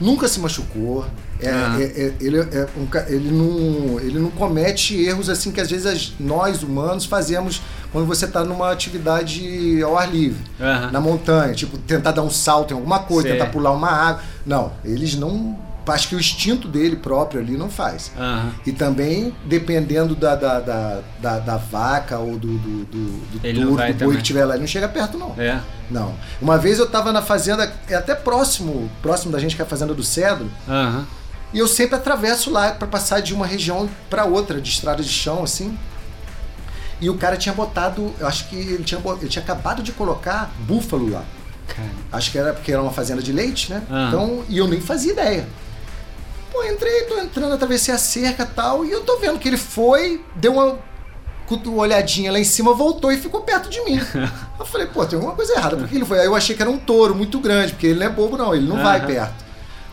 [0.00, 1.06] nunca se machucou.
[1.40, 1.80] É, Aham.
[1.80, 5.68] é- é- ele, é um ca- ele, não, ele não comete erros assim que às
[5.68, 7.60] vezes nós humanos fazemos
[7.90, 10.90] quando você está numa atividade ao ar livre, Aham.
[10.92, 13.32] na montanha, tipo tentar dar um salto em alguma coisa, Sei.
[13.36, 14.22] tentar pular uma água.
[14.46, 15.58] Não, eles não.
[15.86, 18.12] Acho que o instinto dele próprio ali não faz.
[18.16, 18.52] Aham.
[18.66, 23.60] E também, dependendo da, da, da, da, da vaca ou do, do, do, do touro,
[23.70, 24.16] do boi também.
[24.16, 25.34] que tiver lá, ele não chega perto, não.
[25.38, 25.60] É.
[25.90, 26.14] Não.
[26.40, 29.68] Uma vez eu tava na fazenda, é até próximo, próximo da gente que é a
[29.68, 31.06] fazenda do Cedro, Aham.
[31.54, 35.08] E eu sempre atravesso lá para passar de uma região para outra, de estrada de
[35.10, 35.76] chão, assim.
[36.98, 40.50] E o cara tinha botado, eu acho que ele tinha, ele tinha acabado de colocar
[40.60, 41.22] búfalo lá.
[41.66, 41.88] Cara.
[42.12, 43.82] Acho que era porque era uma fazenda de leite, né?
[44.08, 45.46] Então, e eu nem fazia ideia.
[46.52, 49.56] Pô, entrei, tô entrando, atravessei a cerca e tal, e eu tô vendo que ele
[49.56, 50.78] foi, deu uma
[51.76, 53.98] olhadinha lá em cima, voltou e ficou perto de mim.
[54.60, 56.20] eu falei, pô, tem alguma coisa errada, porque ele foi.
[56.20, 58.54] Aí eu achei que era um touro muito grande, porque ele não é bobo, não,
[58.54, 59.06] ele não vai Aham.
[59.06, 59.44] perto.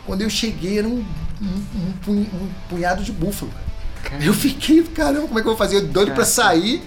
[0.06, 1.04] Quando eu cheguei, era um,
[1.40, 3.70] um- um punhado de búfalo, cara.
[4.02, 4.24] Cara.
[4.24, 5.76] Eu fiquei, caramba, como é que eu vou fazer?
[5.76, 6.26] Eu doido pra Cara.
[6.26, 6.82] sair.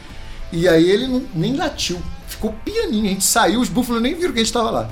[0.51, 2.01] E aí ele não- nem latiu.
[2.27, 3.05] Ficou pianinho.
[3.05, 4.89] A gente saiu, os búfalos nem viram que a gente tava lá.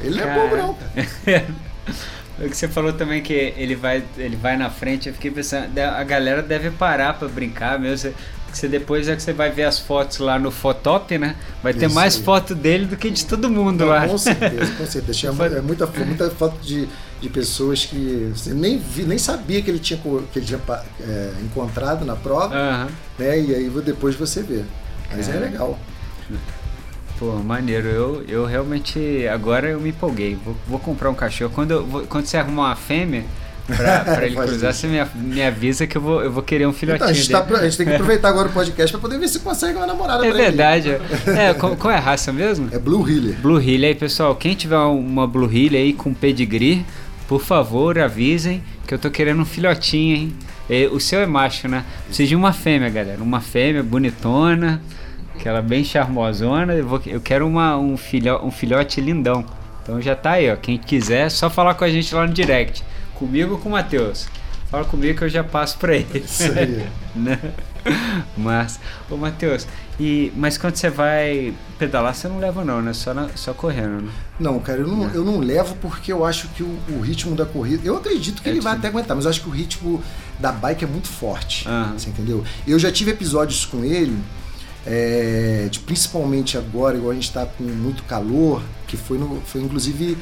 [0.00, 1.46] Ele não é bobo, não, cara.
[2.42, 5.78] O que você falou também que ele vai, ele vai na frente, eu fiquei pensando,
[5.78, 8.12] a galera deve parar pra brincar mesmo.
[8.52, 11.36] Você, depois é que você vai ver as fotos lá no Fotop, né?
[11.62, 12.22] Vai ter Isso mais aí.
[12.22, 14.06] foto dele do que de todo mundo lá.
[14.06, 15.18] Com certeza, com certeza.
[15.18, 16.86] Tinha é muita, muita foto de,
[17.20, 20.60] de pessoas que você nem, vi, nem sabia que ele tinha, que ele tinha
[21.00, 22.88] é, encontrado na prova, Aham.
[23.18, 23.40] né?
[23.40, 24.64] E aí depois você vê.
[25.10, 25.44] Mas é Cara.
[25.46, 25.78] legal.
[27.22, 27.86] Pô, maneiro.
[27.86, 29.28] Eu, eu realmente.
[29.32, 30.36] Agora eu me empolguei.
[30.44, 31.52] Vou, vou comprar um cachorro.
[31.54, 33.22] Quando, eu vou- quando você arrumar uma fêmea
[33.64, 36.72] pra, pra ele cruzar, você me, me avisa que eu vou, eu vou querer um
[36.72, 39.20] filhotinho Então, a, gente tá- a gente tem que aproveitar agora o podcast para poder
[39.20, 40.48] ver se consegue uma namorada É pra ele.
[40.48, 40.96] verdade.
[41.28, 42.68] É, É, qual, qual é a raça mesmo?
[42.72, 43.36] É Blue Healer.
[43.40, 44.34] Blue Healer aí, pessoal.
[44.34, 46.84] Quem tiver uma Blue Healer aí com pedigree,
[47.28, 50.32] por favor, avisem que eu tô querendo um filhotinho, hein?
[50.68, 51.84] E o seu é macho, né?
[52.06, 53.22] Precisa de uma fêmea, galera.
[53.22, 54.82] Uma fêmea bonitona,
[55.36, 56.74] aquela bem charmosona.
[56.74, 59.44] Eu, vou, eu quero uma, um, filho, um filhote lindão.
[59.82, 60.56] Então já tá aí, ó.
[60.56, 62.84] Quem quiser, é só falar com a gente lá no direct.
[63.14, 64.28] Comigo ou com o Matheus.
[64.70, 66.18] Fala comigo que eu já passo pra ele.
[66.24, 66.86] Isso aí.
[67.14, 67.38] né?
[68.36, 68.78] Mas,
[69.10, 69.66] ô Matheus,
[69.98, 72.92] e, mas quando você vai pedalar, você não leva não, né?
[72.92, 74.10] Só, na- só correndo, né?
[74.38, 77.44] Não, cara, eu não, eu não levo porque eu acho que o, o ritmo da
[77.44, 77.82] corrida.
[77.84, 80.02] Eu acredito que É ele vai até aguentar, mas eu acho que o ritmo
[80.38, 81.68] da bike é muito forte.
[81.68, 81.92] Aham.
[81.98, 82.44] Você entendeu?
[82.66, 84.16] Eu já tive episódios com ele,
[84.86, 89.60] é, de, principalmente agora, igual a gente tá com muito calor, que foi, no, foi
[89.60, 90.18] inclusive.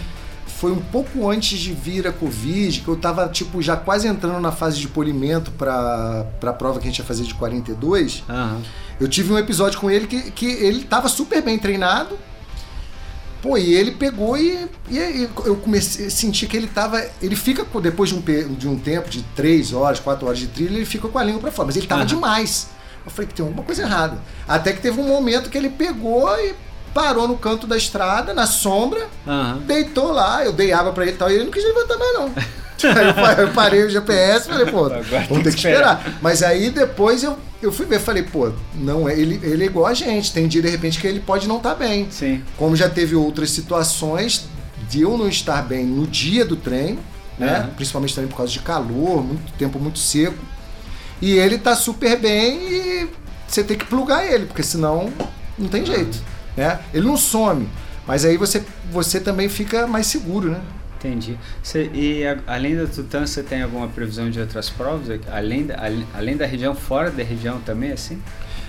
[0.46, 4.38] Foi um pouco antes de vir a Covid, que eu tava, tipo, já quase entrando
[4.40, 8.22] na fase de polimento para a prova que a gente ia fazer de 42.
[8.28, 8.60] Aham.
[9.00, 12.18] Eu tive um episódio com ele que, que ele tava super bem treinado.
[13.40, 17.02] Pô, e ele pegou e, e eu comecei a sentir que ele tava.
[17.22, 20.76] Ele fica, depois de um, de um tempo, de 3 horas, 4 horas de trilha,
[20.76, 21.66] ele fica com a língua pra fora.
[21.66, 22.08] Mas ele tava Aham.
[22.08, 22.68] demais.
[23.04, 24.18] Eu falei que tem alguma coisa errada.
[24.46, 26.54] Até que teve um momento que ele pegou e
[26.92, 29.58] parou no canto da estrada, na sombra, Aham.
[29.66, 32.12] deitou lá, eu dei água pra ele e tal, e ele não quis levantar mais
[32.14, 32.32] não.
[32.82, 36.18] Aí eu pa- eu parei o GPS e falei, pô, Agora vamos ter que esperar.
[36.22, 39.84] Mas aí depois eu, eu fui ver, falei, pô, não é, ele, ele é igual
[39.84, 42.08] a gente, tem dia de repente que ele pode não estar bem.
[42.10, 42.42] Sim.
[42.56, 44.46] Como já teve outras situações
[44.88, 47.00] de eu não estar bem no dia do treino,
[47.38, 47.58] né?
[47.58, 47.70] Aham.
[47.76, 50.38] Principalmente também por causa de calor, muito tempo muito seco.
[51.20, 53.09] E ele tá super bem e
[53.46, 55.12] você tem que plugar ele, porque senão
[55.59, 56.18] não tem jeito,
[56.56, 56.78] né?
[56.94, 57.68] Ele não some,
[58.06, 60.61] mas aí você, você também fica mais seguro, né?
[60.98, 61.38] Entendi.
[61.94, 65.09] E a- além da Tutã, você tem alguma previsão de outras provas?
[65.33, 65.76] Além da,
[66.14, 68.20] além da região, fora da região também, assim?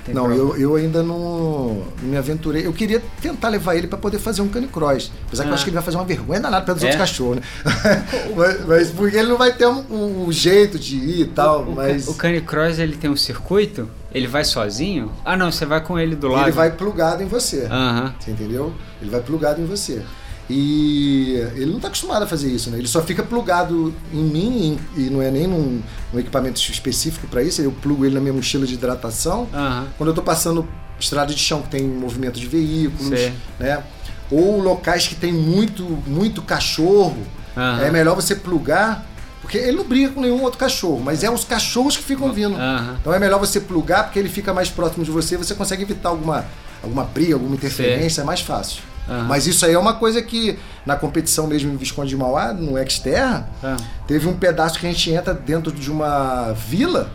[0.06, 2.66] Tem não, eu, eu ainda não, não me aventurei.
[2.66, 5.12] Eu queria tentar levar ele para poder fazer um canicross.
[5.28, 5.56] Apesar que eu Ah.
[5.56, 6.88] acho que ele vai fazer uma vergonha danada perto dos É?
[6.88, 7.42] outros cachorros, né?
[8.36, 11.76] mas, mas porque ele não vai ter um, um jeito de ir e tal, o,
[11.76, 13.88] mas o Canicross, ele tem um circuito?
[14.14, 15.12] Ele vai sozinho?
[15.24, 16.46] Ah, não, você vai com ele do lado.
[16.46, 17.68] ele vai plugado em você.
[17.72, 18.14] Aham.
[18.20, 18.74] Você entendeu?
[19.02, 20.02] Ele vai plugado em você.
[20.49, 22.77] E ele não está acostumado a fazer isso, né?
[22.77, 27.41] Ele só fica plugado em mim e não é nem num, num equipamento específico para
[27.41, 27.62] isso.
[27.62, 29.47] Eu plugo ele na minha mochila de hidratação.
[29.54, 29.88] Aham.
[29.97, 30.67] Quando eu tô passando
[30.99, 33.34] estrada de chão que tem movimento de veículos, Sei.
[33.60, 33.82] né?
[34.30, 37.17] Ou locais que tem muito, muito cachorro,
[37.56, 37.84] Aham.
[37.84, 39.06] é melhor você plugar,
[39.41, 42.56] porque ele não briga com nenhum outro cachorro, mas é os cachorros que ficam vindo.
[42.56, 42.97] Aham.
[42.99, 46.10] Então é melhor você plugar porque ele fica mais próximo de você, você consegue evitar
[46.10, 46.45] alguma,
[46.84, 48.84] alguma briga, alguma interferência, é mais fácil.
[49.28, 52.74] Mas isso aí é uma coisa que na competição mesmo em Visconde de Mauá, no
[52.89, 53.78] Xterra, Ah.
[54.08, 57.12] teve um pedaço que a gente entra dentro de uma vila.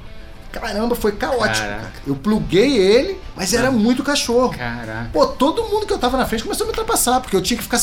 [0.53, 1.67] Caramba, foi caótico.
[1.67, 1.93] Cara.
[2.07, 4.51] Eu pluguei ele, mas era muito cachorro.
[4.57, 5.11] Caraca.
[5.13, 7.59] Pô, todo mundo que eu tava na frente começou a me ultrapassar, porque eu tinha
[7.59, 7.79] que ficar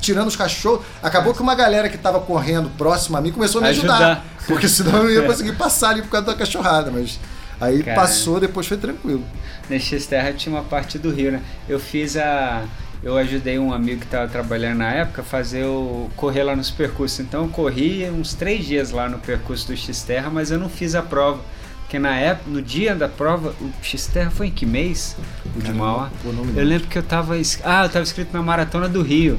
[0.00, 0.80] tirando os cachorros.
[1.02, 3.94] Acabou que uma galera que tava correndo próximo a mim começou a me ajudar.
[3.96, 4.24] Ajudar.
[4.46, 6.90] Porque senão eu não ia conseguir passar ali por causa da cachorrada.
[6.90, 7.20] Mas
[7.60, 8.00] aí Cara.
[8.00, 9.22] passou, depois foi tranquilo.
[9.68, 11.42] Na X-Terra tinha uma parte do Rio, né?
[11.68, 12.62] Eu fiz a.
[13.06, 16.10] Eu ajudei um amigo que estava trabalhando na época a fazer o.
[16.16, 17.20] correr lá nos percursos.
[17.20, 20.96] Então eu corri uns três dias lá no percurso do X-Terra, mas eu não fiz
[20.96, 21.40] a prova.
[21.82, 25.16] Porque na época, no dia da prova, o X-Terra foi em que mês?
[25.54, 26.10] O de Mauá?
[26.24, 26.88] Eu lembro.
[26.88, 27.38] que eu tava.
[27.38, 29.38] es- Ah, eu tava escrito na Maratona do Rio.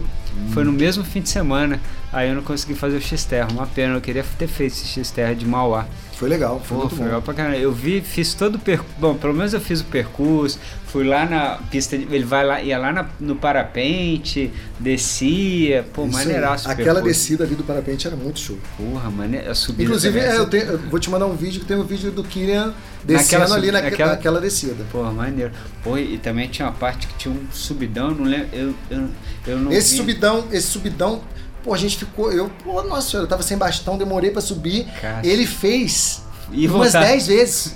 [0.53, 1.77] Foi no mesmo fim de semana.
[2.13, 3.49] Aí eu não consegui fazer o X-Terra.
[3.51, 5.85] Uma pena, eu queria ter feito esse X-Terra de Mauá.
[6.17, 7.57] Foi legal, foi Pô, muito foi legal pra caramba.
[7.57, 8.95] Eu vi, fiz todo o percurso.
[8.99, 10.57] Bom, pelo menos eu fiz o percurso.
[10.87, 11.95] Fui lá na pista.
[11.95, 12.05] De...
[12.05, 15.85] Ele vai lá, ia lá na- no parapente, descia.
[15.93, 16.67] Pô, Isso maneiraço.
[16.69, 17.07] Aquela percurso.
[17.19, 18.57] descida ali do parapente era muito show.
[18.75, 19.11] Porra.
[19.47, 19.83] A subida.
[19.83, 22.23] Inclusive, é, eu, tenho- eu vou te mandar um vídeo que tem um vídeo do
[22.23, 24.83] Kylian descendo Naquela ali naque- naquela- naquela descida.
[24.91, 25.51] Porra, maneiro.
[25.83, 28.47] Pô, e também tinha uma parte que tinha um subidão, não lembro.
[28.51, 29.07] Eu, eu,
[29.45, 29.97] eu não Esse vi.
[29.97, 31.21] subidão, esse subidão,
[31.67, 32.31] pô, a gente ficou.
[32.31, 34.87] Eu, pô, nossa senhora, eu tava sem bastão, demorei pra subir.
[35.23, 37.07] Ele fez E umas voltar.
[37.07, 37.75] 10 vezes.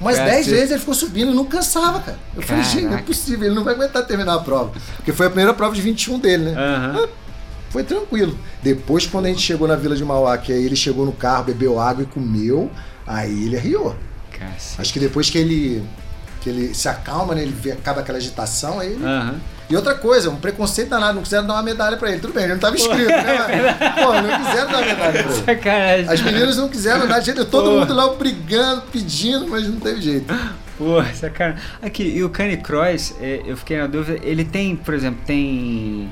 [0.00, 2.18] Umas Cara, 10 você- vezes ele ficou subindo e não cansava, cara.
[2.34, 3.06] Eu falei, gente, não é Caraca.
[3.06, 4.72] possível, ele não vai aguentar terminar a prova.
[4.96, 6.54] Porque foi a primeira prova de 21 dele, né?
[6.56, 7.08] Aham.
[7.68, 8.36] Foi tranquilo.
[8.62, 11.44] Depois, quando a gente chegou na Vila de Mauá, que aí ele chegou no carro,
[11.44, 12.68] bebeu água e comeu,
[13.06, 13.94] aí ele arriou.
[14.32, 14.80] Cacete.
[14.80, 15.84] Acho que depois que ele,
[16.40, 19.04] que ele se acalma, né, ele vê, acaba aquela agitação, aí ele...
[19.04, 19.34] Aham.
[19.70, 22.20] E outra coisa, um preconceito danado, não quiseram dar uma medalha pra ele.
[22.20, 23.76] Tudo bem, ele não tava inscrito, né?
[23.78, 25.42] mas- Pô, não quiseram dar uma medalha pra ele.
[25.44, 26.08] Sacanagem.
[26.10, 27.78] As meninas não quiseram dar jeito, todo Pô.
[27.78, 30.34] mundo lá brigando, pedindo, mas não teve jeito.
[30.76, 31.62] Pô, sacanagem.
[31.80, 36.10] Aqui, e o Canicross, é, eu fiquei na dúvida, ele tem, por exemplo, tem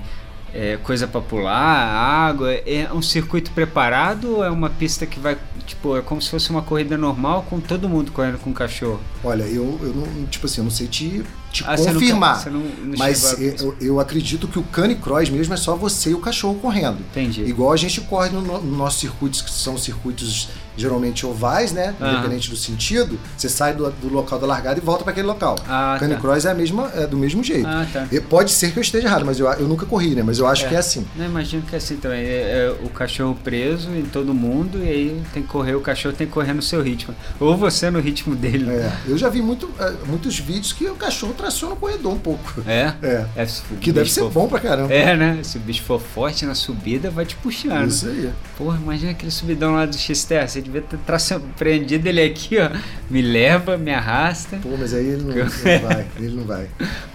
[0.61, 5.39] é, coisa pra pular, água, é um circuito preparado ou é uma pista que vai,
[5.65, 8.99] tipo, é como se fosse uma corrida normal com todo mundo correndo com o cachorro?
[9.23, 12.37] Olha, eu, eu não, tipo assim, eu não sei te, te Ah, você nunca- confirmar.
[12.41, 16.11] você não- não mas a- eu, eu acredito que o canicross mesmo é só você
[16.11, 16.99] e o cachorro correndo.
[17.13, 17.43] Entendi.
[17.45, 21.95] Igual a gente corre no, no nossos circuitos, que são circuitos geralmente ovais, né?
[22.01, 25.57] Independente do sentido, você sai do, do local da largada e volta para aquele local.
[25.69, 26.01] Ah, tá.
[26.07, 27.67] Canicross é, a mesma, é do mesmo jeito.
[27.67, 28.07] Ah, tá.
[28.11, 30.23] E pode ser que eu esteja errado, mas eu, eu nunca corri, né?
[30.25, 31.07] Mas eu acho que é assim.
[31.17, 32.21] Não, imagino que é assim também.
[32.25, 32.29] É,
[32.69, 36.27] é o cachorro preso em todo mundo e aí tem que correr, o cachorro tem
[36.27, 37.15] que correr no seu ritmo.
[37.41, 38.65] Ou você no ritmo dele.
[38.65, 38.75] né?
[39.07, 42.19] É, eu já vi muito, é, muitos vídeos que o cachorro traciona o corredor um
[42.19, 42.63] pouco.
[42.67, 42.93] É?
[43.03, 43.27] É.
[43.71, 44.93] o Que deve ser for- bom pra caramba.
[44.93, 45.41] É, né?
[45.43, 47.89] Se o bicho for forte na subida, vai te puxando.
[47.89, 48.31] Isso aí.
[48.57, 50.47] Porra, imagina aquele subidão lá do X-Terra.
[50.49, 52.71] Você devia ter tração- prendido ele aqui, ó.
[53.11, 54.59] Me leva, me arrasta.
[54.63, 55.43] Pô, mas aí ele não, ele
[55.81, 56.69] não vai, ele não vai.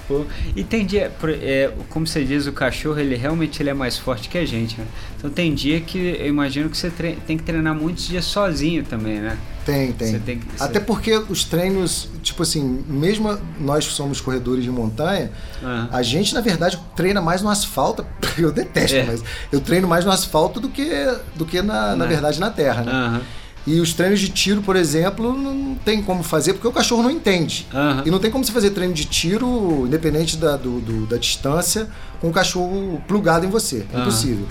[0.07, 0.25] Pô.
[0.55, 1.11] E tem dia,
[1.41, 4.77] é, como você diz, o cachorro, ele realmente ele é mais forte que a gente,
[4.77, 4.85] né?
[5.17, 8.83] Então tem dia que eu imagino que você tre- tem que treinar muitos dias sozinho
[8.83, 9.37] também, né?
[9.65, 10.19] Tem, tem.
[10.19, 14.69] Tem que- Até você- porque os treinos, tipo assim, mesmo nós que somos corredores de
[14.69, 15.31] montanha,
[15.63, 15.87] Ah.
[15.89, 18.05] a gente, na verdade, treina mais no asfalto.
[18.37, 19.03] Eu detesto, É.
[19.05, 20.89] mas eu treino mais no asfalto do que,
[21.35, 22.91] do que na, na Na- verdade, na terra, né?
[22.91, 23.21] Aham.
[23.65, 27.09] E os treinos de tiro, por exemplo, não tem como fazer porque o cachorro não
[27.11, 27.65] entende.
[27.73, 28.03] Aham.
[28.05, 31.87] E não tem como você fazer treino de tiro, independente da, do- do- da distância,
[32.19, 33.85] com o cachorro plugado em você.
[33.93, 34.01] Aham.
[34.01, 34.47] Impossível.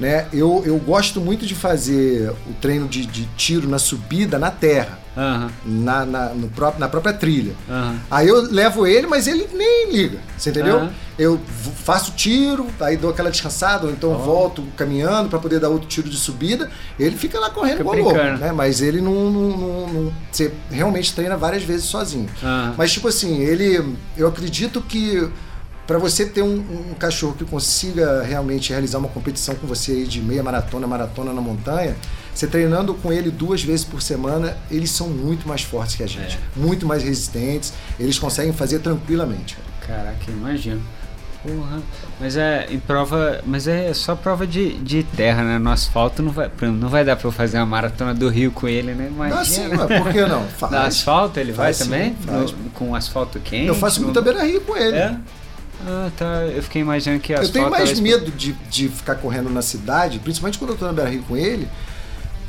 [0.00, 0.26] Né?
[0.32, 4.98] Eu, eu gosto muito de fazer o treino de, de tiro na subida na terra,
[5.16, 5.50] Aham.
[5.64, 7.52] na, na, no próprio, na própria trilha.
[7.68, 7.96] Aham.
[8.10, 10.78] Aí eu levo ele, mas ele nem liga, você entendeu?
[10.78, 10.90] Aham.
[11.18, 11.38] Eu
[11.84, 16.08] faço tiro, aí dou aquela descansada, ou então volto caminhando para poder dar outro tiro
[16.08, 16.70] de subida.
[16.98, 18.50] Ele fica lá correndo Fica igual louco, né?
[18.50, 22.28] Mas ele não, não, não- não- Você realmente treina várias vezes sozinho.
[22.78, 23.94] Mas, tipo assim, ele.
[24.16, 25.28] Eu acredito que
[25.92, 26.56] para você ter um,
[26.90, 31.34] um cachorro que consiga realmente realizar uma competição com você aí de meia maratona, maratona
[31.34, 31.94] na montanha,
[32.34, 36.06] você treinando com ele duas vezes por semana, eles são muito mais fortes que a
[36.06, 36.38] gente.
[36.56, 37.74] Muito mais resistentes.
[38.00, 39.58] Eles conseguem fazer tranquilamente.
[39.86, 40.02] cara.
[40.04, 40.80] Caraca, imagino.
[41.42, 41.82] Porra.
[42.18, 43.42] Mas é em prova.
[43.44, 45.58] Mas é só prova de, de terra, né?
[45.58, 48.66] No asfalto não vai, não vai dar pra eu fazer uma maratona do Rio com
[48.66, 49.10] ele, né?
[49.28, 49.84] Dá sim, Imagina.
[49.86, 50.40] ué, por que não?
[50.48, 50.72] No Faz.
[50.74, 52.16] asfalto ele vai Faz sim, também?
[52.24, 53.66] No- com asfalto quente?
[53.66, 54.96] Eu faço no- muita beira-rio com ele.
[54.96, 55.16] É?
[55.86, 56.24] Ah, tá.
[56.46, 57.52] Eu fiquei imaginando que Eu asfalto.
[57.52, 61.10] tenho mais medo de, de ficar correndo na cidade, principalmente quando eu tô na Beira
[61.10, 61.68] Rio com ele,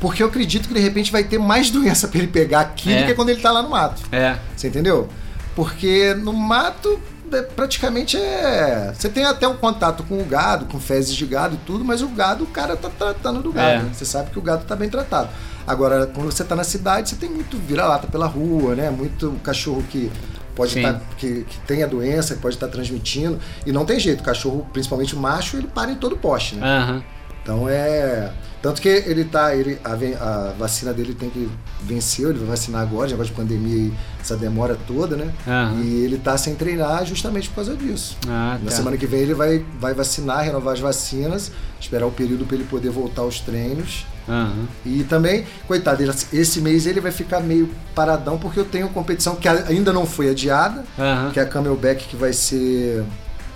[0.00, 3.00] porque eu acredito que de repente vai ter mais doença pra ele pegar aqui É.
[3.02, 4.02] do que quando ele tá lá no mato.
[4.12, 4.36] É.
[4.56, 5.08] Você entendeu?
[5.56, 6.98] Porque no mato
[7.32, 8.92] é, praticamente é.
[8.96, 12.02] Você tem até um contato com o gado, com fezes de gado e tudo, mas
[12.02, 13.68] o gado, o cara tá tratando do gado.
[13.70, 13.78] É.
[13.82, 13.90] né?
[13.92, 15.28] Você sabe que o gado tá bem tratado.
[15.66, 18.90] Agora, quando você tá na cidade, você tem muito vira-lata pela rua, né?
[18.90, 20.12] Muito cachorro que
[20.54, 21.00] pode estar.
[21.18, 23.38] que, que tem a doença, que pode estar transmitindo.
[23.66, 26.66] E não tem jeito, o cachorro, principalmente o macho, ele para em todo poste, né?
[26.66, 27.04] Aham.
[27.42, 28.32] Então é.
[28.62, 29.54] Tanto que ele tá.
[29.54, 31.50] Ele, a, a vacina dele tem que
[31.82, 35.30] vencer, ele vai vacinar agora, já de pandemia e essa demora toda, né?
[35.46, 35.82] Aham.
[35.82, 38.16] E ele tá sem treinar justamente por causa disso.
[38.26, 38.76] Ah, Na tá.
[38.76, 42.64] semana que vem ele vai, vai vacinar, renovar as vacinas, esperar o período para ele
[42.64, 44.06] poder voltar aos treinos.
[44.28, 44.66] Aham.
[44.86, 46.02] E também, coitado,
[46.32, 50.30] esse mês ele vai ficar meio paradão porque eu tenho competição que ainda não foi
[50.30, 51.30] adiada, Aham.
[51.32, 53.04] que é a Camelback que vai ser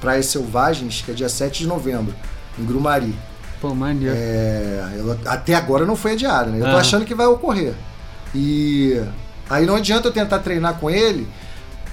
[0.00, 2.14] Praias Selvagens, que é dia 7 de novembro,
[2.58, 3.14] em Grumari.
[3.60, 4.14] Pô, maneiro.
[4.16, 6.58] É, eu- até agora não foi adiada, né?
[6.58, 6.80] Eu tô Ah.
[6.80, 7.74] achando que vai ocorrer.
[8.34, 9.00] E
[9.50, 11.26] aí não adianta eu tentar treinar com ele,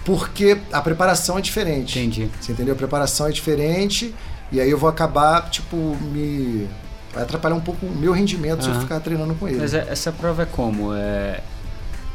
[0.03, 1.97] porque a preparação é diferente.
[1.97, 2.29] Entendi.
[2.39, 2.73] Você entendeu?
[2.75, 4.13] A preparação é diferente
[4.51, 5.75] E aí eu vou acabar, tipo,
[6.13, 6.69] me.
[7.15, 9.57] Vai atrapalhar um pouco o meu rendimento se eu ficar treinando com ele.
[9.57, 10.93] Mas é- essa prova é como?
[10.93, 11.41] É,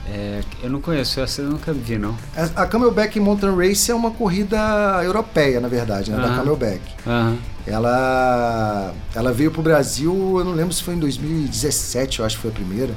[0.07, 2.15] é, eu não conheço, essa eu nunca vi, não.
[2.37, 4.59] A a Camelback Mountain Race é uma corrida
[5.03, 6.19] europeia, na verdade, né?
[6.19, 6.37] Da Aham.
[6.37, 6.83] Camelback.
[7.07, 7.39] Aham.
[7.67, 12.43] Ela, ela veio pro Brasil, eu não lembro se foi em 2017, eu acho que
[12.43, 12.93] foi a primeira.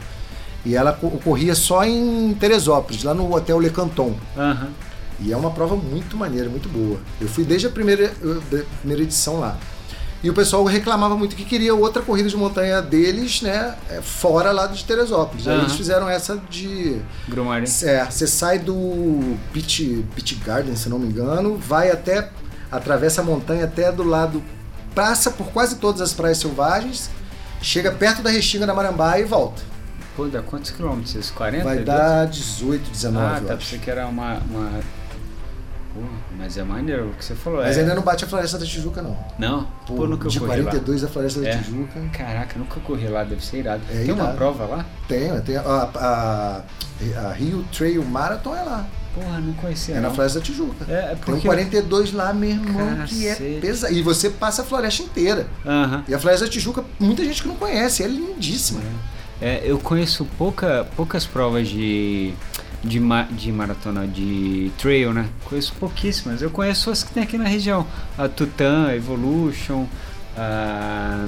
[0.65, 4.13] E ela co- corria só em Teresópolis, lá no Hotel Le Canton.
[4.37, 4.69] Aham.
[5.19, 6.99] E é uma prova muito maneira, muito boa.
[7.21, 8.11] Eu fui desde a primeira,
[8.51, 9.57] da primeira edição lá.
[10.23, 13.75] E o pessoal reclamava muito que queria outra corrida de montanha deles, né?
[13.89, 15.45] é, Fora lá de Teresópolis.
[15.47, 15.63] Aí Aham.
[15.63, 16.97] eles fizeram essa de.
[17.27, 17.65] Grumari.
[17.83, 22.29] É, você sai do Beach, Beach Garden, se não me engano, vai até.
[22.71, 24.41] atravessa a montanha até do lado.
[24.95, 27.09] passa por quase todas as praias selvagens,
[27.61, 29.61] chega perto da Restinga da Marambá e volta.
[30.15, 31.15] Pô, dá quantos quilômetros?
[31.15, 31.33] isso?
[31.33, 31.63] 40?
[31.65, 33.57] Vai dar 18, 19, Ah, tá.
[33.57, 34.35] Pensei que era uma.
[34.49, 34.79] uma...
[35.93, 35.99] Pô,
[36.37, 37.61] mas é maneiro o que você falou.
[37.61, 37.81] Mas é...
[37.81, 39.17] ainda não bate a Floresta da Tijuca, não.
[39.37, 39.63] Não?
[39.85, 41.57] Pô, Pô, nunca de corri 42 a Floresta da É.
[41.57, 41.99] Tijuca.
[41.99, 42.09] lá.
[42.09, 43.81] Caraca, nunca corri lá, deve ser irado.
[43.89, 44.37] É Tem uma irado.
[44.37, 44.85] prova lá?
[45.07, 46.61] Tem, tem a, a,
[47.29, 48.87] a Rio Trail Marathon é lá.
[49.13, 49.95] Porra, não conhecia.
[49.95, 50.15] É na não.
[50.15, 50.85] Floresta da Tijuca.
[50.89, 51.45] É, é Tem um porque.
[51.45, 53.93] 42 lá, meu irmão, que é pesado.
[53.93, 55.45] E você passa a floresta inteira.
[55.63, 56.03] Aham.
[56.07, 58.81] E a Floresta da Tijuca, muita gente que não conhece, é lindíssima.
[59.39, 62.33] É, eu conheço pouca, poucas provas de,
[62.83, 65.27] de, ma- de maratona, de trail, né?
[65.45, 66.41] Conheço pouquíssimas.
[66.41, 67.85] Eu conheço as que tem aqui na região.
[68.17, 69.85] A Tutan, a Evolution,
[70.37, 71.27] a...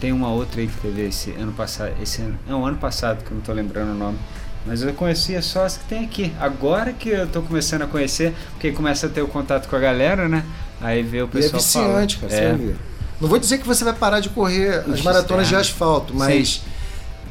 [0.00, 1.92] tem uma outra aí que teve esse ano passado.
[2.02, 4.18] Esse ano, não, ano passado, que eu não tô lembrando o nome.
[4.66, 6.32] Mas eu conhecia só as que tem aqui.
[6.38, 9.78] Agora que eu tô começando a conhecer, porque começa a ter o contato com a
[9.78, 10.44] galera, né?
[10.80, 12.30] Aí vê o E é pessoal viciante, fala.
[12.32, 12.74] cara, É.
[13.20, 15.60] Não vou dizer que você vai parar de correr as maratonas de externo.
[15.60, 16.62] asfalto, mas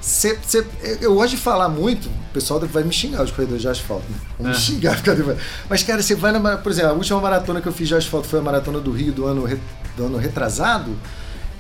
[0.02, 0.66] cê- cê-
[1.02, 4.18] eu gosto de falar muito, o pessoal vai me xingar, os corredores de asfalto, né?
[4.38, 4.60] Vão me Ah.
[4.60, 4.96] xingar.
[4.98, 5.40] por causa de-
[5.70, 6.58] Mas, cara, você vai na.
[6.58, 9.12] Por exemplo, a última maratona que eu fiz de asfalto foi a maratona do Rio
[9.14, 9.48] do ano,
[9.98, 10.96] do ano retrasado.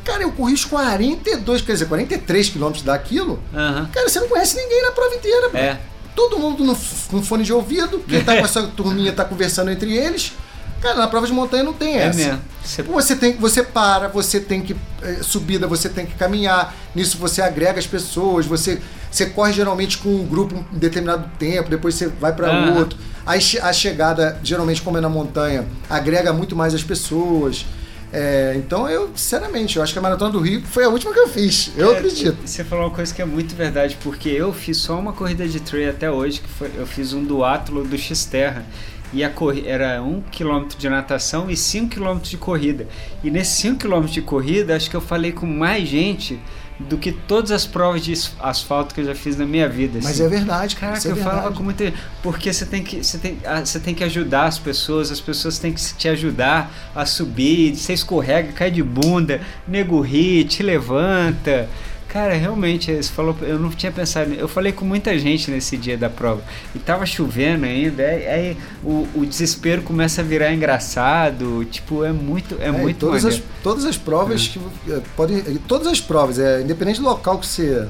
[0.03, 3.39] Cara, eu corri os 42, quer dizer, 43 quilômetros daquilo.
[3.53, 3.87] Aham.
[3.93, 5.49] Cara, você não conhece ninguém na prova inteira.
[5.53, 5.77] É.
[6.15, 6.75] Todo mundo no,
[7.09, 10.33] com fone de ouvido, quem tá com essa turminha tá conversando entre eles.
[10.81, 12.17] Cara, na prova de montanha não tem É essa.
[12.17, 12.41] mesmo.
[12.63, 16.73] Você Você tem, você para, você tem que eh, subida, você tem que caminhar.
[16.95, 18.79] Nisso você agrega as pessoas, você
[19.11, 22.75] você corre geralmente com um grupo um determinado tempo, depois você vai para Aham.
[22.77, 22.97] outro.
[23.25, 27.65] Aí che- a chegada, geralmente como é na montanha, agrega muito mais as pessoas.
[28.11, 31.19] É, então eu, sinceramente, eu acho que a maratona do Rio foi a última que
[31.19, 31.71] eu fiz.
[31.77, 32.37] Eu É, acredito.
[32.45, 35.59] Você falou uma coisa que é muito verdade, porque eu fiz só uma corrida de
[35.59, 38.63] trail até hoje, que foi, eu fiz um duátulo do X-Terra.
[39.11, 39.31] E a
[39.65, 42.87] era 1 km de natação e 5 km de corrida.
[43.23, 46.39] E nesses 5 km de corrida, acho que eu falei com mais gente
[46.79, 49.99] do que todas as provas de as- asfalto que eu já fiz na minha vida.
[50.01, 50.23] Mas assim.
[50.23, 50.93] é verdade, cara.
[50.93, 51.57] Caraca, é eu falava verdade.
[51.57, 51.93] com muita
[52.23, 55.59] porque você tem que você tem, ah, você tem que ajudar as pessoas, as pessoas
[55.59, 61.67] têm que te ajudar a subir, você escorrega, cai de bunda, nego ri, te levanta.
[62.09, 65.95] Cara, realmente, você falou, eu não tinha pensado, eu falei com muita gente nesse dia
[65.95, 66.41] da prova
[66.73, 72.11] e tava chovendo ainda, aí, aí o, o desespero começa a virar engraçado, tipo, é
[72.11, 76.39] muito, é, É, muito todas as, todas as provas que é, podem todas as provas
[76.39, 77.87] é independente do local que você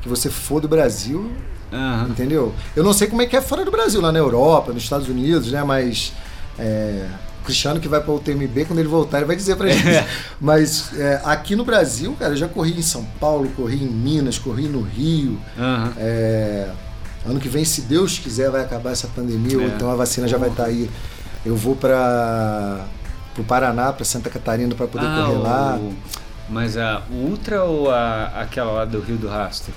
[0.00, 1.30] que você for do Brasil
[1.72, 2.08] Aham.
[2.10, 2.52] entendeu?
[2.74, 5.08] Eu não sei como é que é fora do Brasil lá na Europa nos Estados
[5.08, 6.12] Unidos né mas
[6.58, 7.06] é,
[7.42, 9.84] Cristiano que vai para o TMB quando ele voltar ele vai dizer pra gente
[10.40, 14.38] mas é, aqui no Brasil cara eu já corri em São Paulo corri em Minas
[14.38, 15.92] corri no Rio Aham.
[15.98, 16.68] é,
[17.26, 19.66] ano que vem, se Deus quiser, vai acabar essa pandemia, ou É.
[19.68, 20.90] então a vacina já vai estar aí.
[21.46, 22.84] Eu vou para
[23.38, 25.76] o Paraná, para Santa Catarina, para poder Ah, correr lá.
[25.76, 25.94] o-
[26.48, 29.72] Mas a Ultra ou a, aquela lá do Rio do Rastro?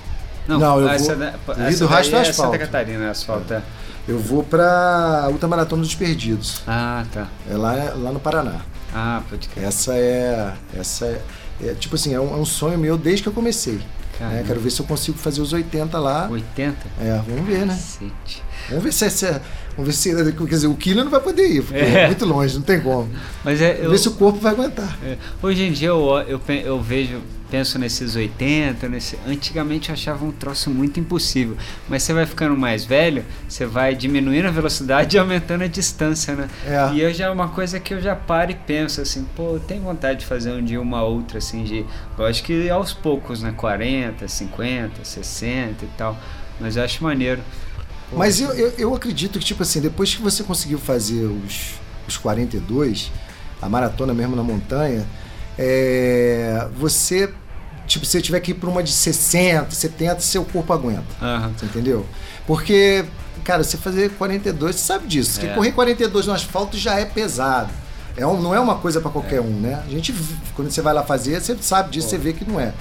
[0.48, 2.52] Não, eu essa vou- da- o Rio do Rastro daí é asfalto.
[2.52, 3.54] Santa Catarina, asfalto.
[3.54, 3.62] é.
[4.08, 6.62] Eu vou para a Ultramaratona dos Perdidos.
[6.66, 7.28] Ah, tá.
[7.50, 8.60] É lá, lá no Paraná.
[8.94, 9.64] Ah, pode crer.
[9.66, 10.52] Essa é.
[10.78, 11.22] Essa é,
[11.64, 13.80] é, tipo assim, é um, é um sonho meu desde que eu comecei.
[14.20, 14.44] Né?
[14.46, 16.28] Quero ver se eu consigo fazer os 80 lá.
[16.30, 16.76] 80?
[17.00, 17.74] É, vamos ver, né?
[17.74, 18.42] Cacete.
[18.68, 19.40] Vamos ver se, é- se é-
[19.76, 22.02] vamos ver se quer dizer, o Killer não vai poder ir, porque É.
[22.02, 23.08] é muito longe, não tem como.
[23.44, 23.72] Mas é.
[23.74, 24.96] Vamos Eu, ver se o corpo vai aguentar.
[25.04, 27.20] é, hoje em dia eu, eu, eu vejo,
[27.50, 31.56] penso nesses 80, nesse, antigamente eu achava um troço muito impossível.
[31.88, 36.34] Mas você vai ficando mais velho, você vai diminuindo a velocidade e aumentando a distância,
[36.34, 36.48] né?
[36.66, 36.94] É.
[36.94, 39.60] E eu já é uma coisa que eu já paro e penso assim, pô, eu
[39.60, 41.84] tenho vontade de fazer um dia uma outra, assim, de.
[42.18, 43.54] Lógico que aos poucos, né?
[43.56, 46.18] 40, 50, 60 e tal.
[46.60, 47.42] Mas eu acho maneiro.
[48.10, 51.74] Pô, Mas eu, eu, eu acredito que, tipo assim, depois que você conseguiu fazer os,
[52.06, 53.10] os 42,
[53.60, 55.06] a maratona mesmo na montanha,
[55.58, 57.32] é, você,
[57.86, 61.04] tipo, se você tiver que ir para uma de 60, 70, seu corpo aguenta.
[61.56, 62.06] Você entendeu?
[62.46, 63.04] Porque,
[63.44, 65.40] cara, você fazer 42, você sabe disso.
[65.40, 65.48] É.
[65.48, 67.70] Que correr 42 no asfalto já é pesado.
[68.16, 69.82] É um, não é uma coisa para qualquer um, né?
[69.86, 70.14] A gente,
[70.54, 72.72] quando você vai lá fazer, você sabe disso, você vê que não é.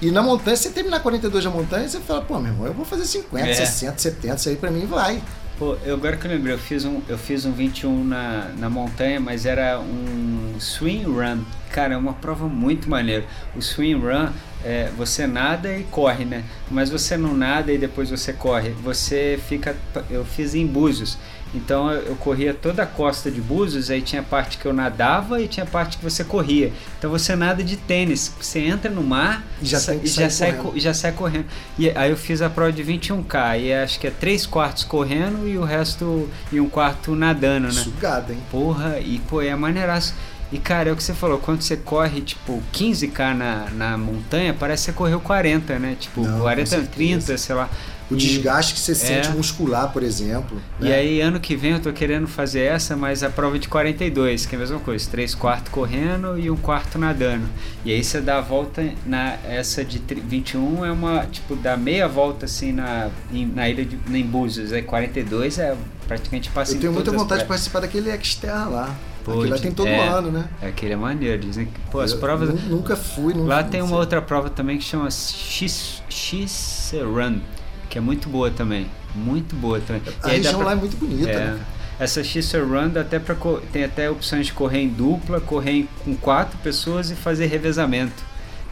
[0.00, 2.84] E na montanha, você terminar 42 na montanha, você fala, pô, meu irmão, eu vou
[2.84, 3.54] fazer 50, É.
[3.54, 5.20] 60, 70, isso aí pra mim vai.
[5.58, 8.68] Pô, eu, agora que eu lembrei, eu fiz um, eu fiz um 21 na, na
[8.68, 11.44] montanha, mas era um swing run.
[11.72, 13.24] Cara, é uma prova muito maneira.
[13.54, 14.28] O swing run,
[14.62, 16.44] é, você nada e corre, né?
[16.70, 18.70] Mas você não nada e depois você corre.
[18.82, 19.74] Você fica.
[20.10, 21.16] Eu fiz em Búzios.
[21.56, 25.40] Então eu, eu corria toda a costa de Búzios, aí tinha parte que eu nadava
[25.40, 26.72] e tinha parte que você corria.
[26.98, 28.32] Então você nada de tênis.
[28.40, 30.70] Você entra no mar E já sa- e já sai, correndo.
[30.72, 31.46] co- e já sai correndo.
[31.78, 35.48] E aí eu fiz a prova de 21K, e acho que é 3 quartos correndo
[35.48, 37.72] e o resto e um quarto nadando, né?
[37.82, 38.38] Sugada, hein?
[38.50, 40.14] Porra, e pô, é maneiraço.
[40.52, 44.54] E cara, é o que você falou, quando você corre tipo 15k na, na montanha,
[44.54, 45.96] parece que você correu 40, né?
[45.98, 46.90] Tipo, Não, com 40, certeza.
[46.92, 47.68] 30, sei lá.
[48.10, 49.32] O E- desgaste que você sente é.
[49.32, 50.60] muscular, por exemplo.
[50.80, 50.94] E né?
[50.94, 54.54] aí, ano que vem eu tô querendo fazer essa, mas a prova de 42, que
[54.54, 57.46] é a mesma coisa, 3 quartos correndo e um quarto nadando.
[57.84, 61.76] E aí você dá a volta na essa de tri- 21 é uma, tipo, dá
[61.76, 65.76] meia volta assim na, em- na ilha de em Búzios, aí 42 é
[66.06, 68.94] praticamente passa Eu tenho muita vontade de participar daquele Xterra lá.
[69.24, 70.08] Pô, Aquilo lá tem todo é.
[70.08, 70.44] ano, né?
[70.62, 72.48] É aquele é maneiro, dizem pô, as Eu provas...
[72.50, 73.34] nu- Nunca fui.
[73.34, 77.40] Nunca, Lá tem uma outra prova também que chama X, X Run,
[77.88, 80.02] que é muito boa também, muito boa também.
[80.22, 81.60] A região pra- lá é muito bonita, é, né?
[81.98, 85.72] essa X Run dá até pra, co- tem até opções de correr em dupla, correr
[85.72, 88.22] em- com quatro pessoas e fazer revezamento.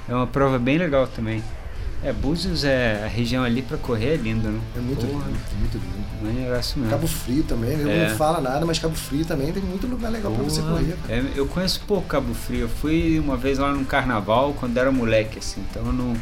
[0.08, 1.42] É uma prova bem legal também.
[2.02, 4.60] É, Búzios é a região ali pra correr é lindo, né?
[4.76, 6.04] É muito Porra, lindo, é muito lindo.
[6.34, 6.90] Maneiraço mesmo.
[6.90, 8.04] Cabo Frio também, né?
[8.04, 8.08] É.
[8.10, 10.94] não fala nada, mas Cabo Frio também tem muito lugar legal pra você correr.
[11.08, 12.60] é, eu conheço pouco Cabo Frio.
[12.60, 15.62] Eu fui uma vez lá num carnaval quando era moleque, assim.
[15.70, 16.14] Então eu não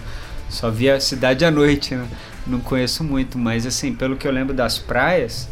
[0.48, 2.06] só via a cidade à noite, né?
[2.46, 5.48] Não conheço muito, mas assim, pelo que eu lembro das praias,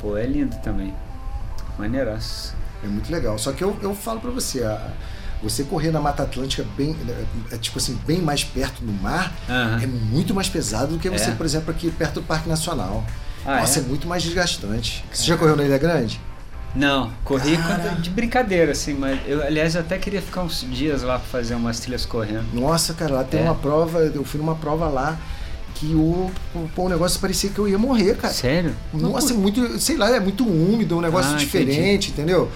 [0.00, 0.92] pô, é lindo também.
[1.78, 2.54] Maneiraço.
[2.84, 3.38] É muito legal.
[3.38, 4.90] Só que eu, eu falo pra você, a-
[5.42, 6.96] você correr na Mata Atlântica bem,
[7.50, 9.80] é, é, tipo assim, bem mais perto do mar, Aham.
[9.82, 11.34] é muito mais pesado do que você, É?
[11.34, 13.04] por exemplo, aqui perto do Parque Nacional.
[13.44, 13.82] Ah, Nossa, é?
[13.82, 13.84] é?
[13.86, 15.04] muito mais desgastante.
[15.12, 16.20] Você já correu na Ilha Grande?
[16.74, 21.02] Não, corri quando- de brincadeira, assim, mas eu, aliás, eu até queria ficar uns dias
[21.02, 22.44] lá pra fazer umas trilhas correndo.
[22.52, 23.44] Nossa, cara, lá tem É.
[23.44, 25.16] uma prova, eu fui numa prova lá
[25.78, 28.32] que o, o, pô, o negócio parecia que eu ia morrer, cara.
[28.32, 28.74] Sério?
[28.92, 32.50] Nossa, é muito, sei lá, é muito úmido, um negócio Ah, diferente, entendeu?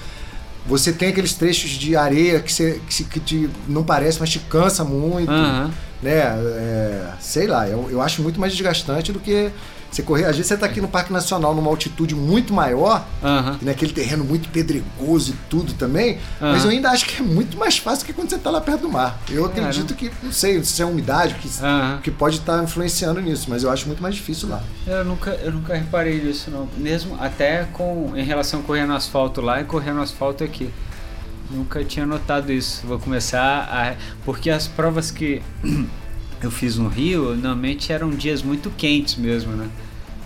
[0.66, 4.30] Você tem aqueles trechos de areia que, você, que, se- que te, não parece, mas
[4.30, 5.70] te cansa muito, Aham.
[6.02, 6.12] né?
[6.12, 9.50] É, sei lá, eu, eu acho muito mais desgastante do que
[9.90, 10.24] você correr.
[10.24, 13.04] Às vezes você tá aqui no Parque Nacional numa altitude muito maior,
[13.60, 16.64] e naquele terreno muito pedregoso e tudo também, mas Aham.
[16.64, 18.88] eu ainda acho que é muito mais fácil que quando você tá lá perto do
[18.88, 19.18] mar.
[19.28, 21.98] Eu acredito que, não sei se é a umidade que, Aham.
[22.02, 24.62] que pode estar influenciando nisso, mas eu acho muito mais difícil lá.
[24.86, 26.68] Eu nunca, eu nunca reparei nisso não.
[26.76, 30.70] Mesmo até com em relação a correr no asfalto lá e correr no asfalto aqui.
[31.50, 32.86] Nunca tinha notado isso.
[32.86, 33.96] Vou começar a.
[34.24, 35.42] Porque as provas que
[36.42, 39.68] eu fiz no Rio normalmente eram dias muito quentes mesmo, né?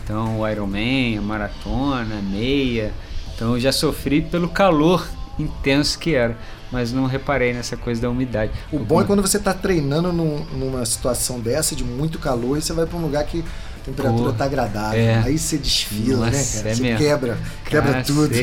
[0.04, 2.92] Então o Ironman, a maratona, a meia.
[3.34, 5.06] Então eu já sofri pelo calor
[5.38, 6.36] intenso que era.
[6.70, 8.50] Mas não reparei nessa coisa da umidade.
[8.72, 12.62] O bom é quando você está treinando num- numa situação dessa de muito calor e
[12.62, 13.44] você vai para um lugar que
[13.80, 14.98] a temperatura Pô, tá agradável.
[14.98, 15.18] é.
[15.24, 16.70] Aí você desfila, né, Nossa, cara?
[16.70, 16.98] é você mesmo.
[16.98, 18.12] quebra, quebra Cacete.
[18.12, 18.34] tudo.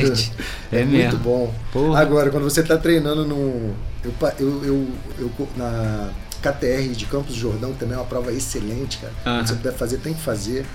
[0.72, 1.18] É muito mesmo.
[1.18, 1.54] bom.
[1.72, 2.00] Porra.
[2.00, 3.74] Agora, quando você está treinando no.
[4.02, 6.10] Eu, eu, eu, eu- na
[6.42, 9.12] KTR de Campos do Jordão, também é uma prova excelente, cara.
[9.22, 10.66] Quando você puder fazer, tem que fazer.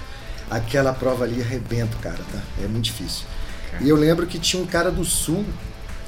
[0.49, 2.39] Aquela prova ali arrebenta, cara, tá?
[2.63, 3.26] É muito difícil.
[3.82, 5.43] E eu lembro que tinha um cara do sul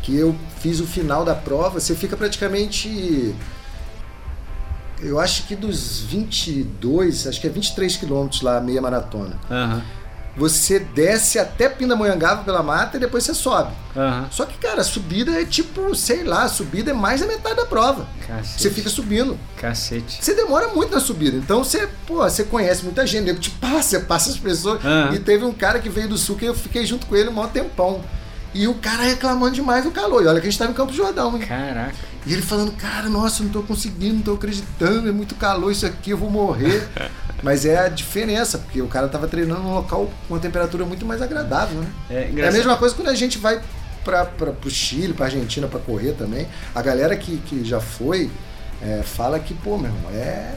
[0.02, 3.36] que eu fiz o final da prova, você fica praticamente.
[5.02, 9.38] Eu acho que dos 22, acho que é 23 quilômetros lá, meia maratona.
[9.50, 9.84] Aham,
[10.40, 13.74] Você desce até Pindamonhangaba pela mata e depois você sobe.
[13.96, 14.28] aham.
[14.32, 17.58] Só que, cara, a subida é tipo, sei lá, a subida é mais da metade
[17.58, 18.08] da prova.
[18.26, 18.62] Cacete.
[18.62, 19.38] Você fica subindo.
[19.58, 20.18] Cacete.
[20.24, 21.36] Você demora muito na subida.
[21.38, 24.84] Então você, pô, você conhece muita gente, nego te passa, você passa as pessoas.
[24.84, 25.14] Aham.
[25.14, 27.34] E teve um cara que veio do sul que eu fiquei junto com ele um
[27.34, 28.02] maior tempão.
[28.54, 30.24] E o cara reclamando demais do calor.
[30.24, 31.46] E olha que a gente tava em Campo Jordão, hein?
[31.46, 31.94] Caraca.
[32.26, 35.86] E ele falando, cara, nossa, não tô conseguindo, não tô acreditando, é muito calor isso
[35.86, 36.88] aqui, eu vou morrer.
[37.42, 41.06] Mas é a diferença, porque o cara tava treinando num local com uma temperatura muito
[41.06, 41.88] mais agradável, né?
[42.10, 43.62] É É a mesma coisa quando a gente vai
[44.04, 46.48] para pro Chile, pra Argentina pra correr também.
[46.74, 48.30] A galera que, que já foi
[48.82, 50.54] é, fala que, pô, meu irmão, é,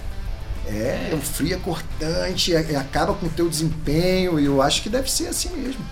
[0.67, 4.83] É, o frio é cortante, é, é, acaba com o teu desempenho, e eu acho
[4.83, 5.85] que deve ser assim mesmo.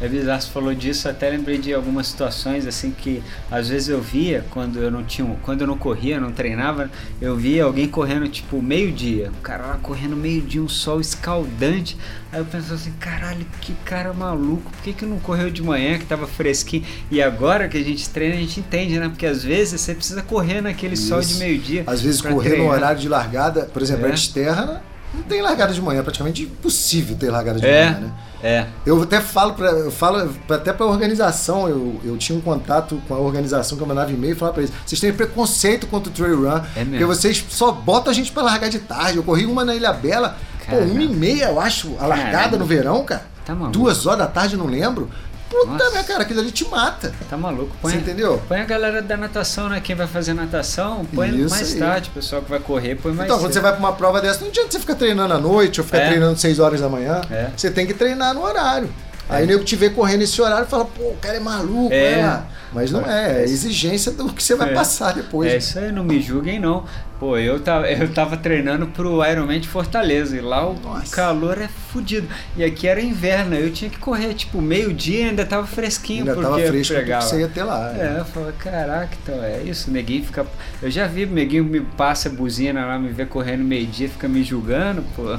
[0.00, 3.88] É, é bizarro, você falou disso, até lembrei de algumas situações assim que às vezes
[3.88, 6.90] eu via quando eu não tinha, quando eu não corria, não treinava,
[7.20, 11.96] eu via alguém correndo tipo meio-dia, o cara lá correndo meio-dia, um sol escaldante.
[12.32, 15.98] Aí eu pensava assim, caralho, que cara maluco, por que, que não correu de manhã
[15.98, 16.84] que tava fresquinho?
[17.10, 19.08] E agora que a gente treina, a gente entende, né?
[19.08, 21.08] Porque às vezes você precisa correr naquele Isso.
[21.08, 21.82] sol de meio-dia.
[21.86, 22.68] Às vezes correr treinar.
[22.68, 24.12] no horário de largada, por exemplo, é.
[24.12, 27.86] a Terra não tem largada de manhã, é praticamente impossível ter largada de é.
[27.86, 28.12] manhã, né?
[28.42, 28.66] É.
[28.86, 33.14] Eu até falo para eu falo até para organização, eu, eu tinha um contato com
[33.14, 36.14] a organização que eu mandava e-mail e falava para eles: "Vocês têm preconceito contra o
[36.14, 39.18] trail run, é porque vocês só botam a gente para largar de tarde.
[39.18, 40.38] Eu corri uma na Ilha Bela,
[40.70, 43.24] pô, uma e meia, eu acho, a largada no verão, cara.
[43.44, 45.10] Tá Duas horas da tarde, não lembro.
[45.50, 47.12] Puta, minha cara, aquilo ali te mata.
[47.28, 47.76] Tá maluco.
[47.82, 48.40] Põe, Você entendeu?
[48.46, 49.80] Põe a galera da natação, né?
[49.80, 51.78] Quem vai fazer natação, põe Isso mais aí.
[51.80, 52.08] tarde.
[52.10, 53.46] O pessoal que vai correr, põe mais Então, cedo.
[53.46, 55.86] quando você vai pra uma prova dessa, não adianta você ficar treinando à noite ou
[55.86, 56.08] ficar é.
[56.08, 57.20] treinando 6 horas da manhã.
[57.28, 57.48] É.
[57.56, 58.88] Você tem que treinar no horário.
[59.28, 61.92] Aí o nego te vê correndo esse horário e fala, pô, o cara é maluco,
[61.92, 62.20] é.
[62.20, 62.40] é.
[62.72, 64.74] Mas não é, é exigência do que você vai é.
[64.74, 65.52] passar depois.
[65.52, 66.84] É isso aí, não me julguem não.
[67.20, 71.14] Pô, eu tava, eu tava treinando pro Ironman de Fortaleza e lá o Nossa.
[71.14, 72.26] calor é fodido.
[72.56, 76.20] E aqui era inverno, eu tinha que correr, tipo, meio-dia ainda tava fresquinho.
[76.20, 77.20] Ainda porque tava fresco pegava.
[77.20, 77.94] você ia ter lá.
[77.94, 80.46] É, é eu falei, caraca, então é isso, o neguinho fica...
[80.80, 84.26] Eu já vi, o neguinho me passa a buzina lá, me vê correndo meio-dia, fica
[84.26, 85.24] me julgando, pô.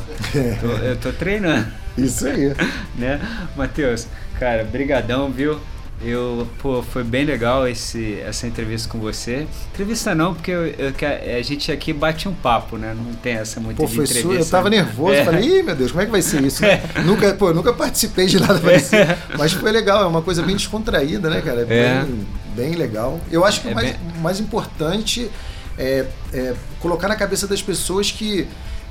[0.61, 1.65] tô, eu tô treinando.
[1.97, 2.53] Isso aí.
[2.95, 3.19] né?
[3.57, 4.07] Matheus,
[4.37, 5.59] cara, brigadão, viu?
[6.03, 9.45] Eu, pô, foi bem legal esse, essa entrevista com você.
[9.71, 10.93] Entrevista não, porque eu, eu,
[11.37, 12.95] a gente aqui bate um papo, né?
[12.95, 14.33] Não tem essa muita pô, foi entrevista.
[14.33, 15.23] eu tava nervoso, é.
[15.23, 16.61] falei, ih, meu Deus, como é que vai ser isso?
[16.71, 16.81] É.
[17.03, 18.95] Nunca, pô, nunca participei de nada parecido.
[18.95, 19.17] É.
[19.37, 21.61] Mas foi legal, é uma coisa bem descontraída, né, cara?
[21.61, 23.19] É bem, bem legal.
[23.29, 23.99] Eu acho que o é mais, bem...
[24.21, 25.29] mais importante
[25.77, 28.47] é, é colocar na cabeça das pessoas que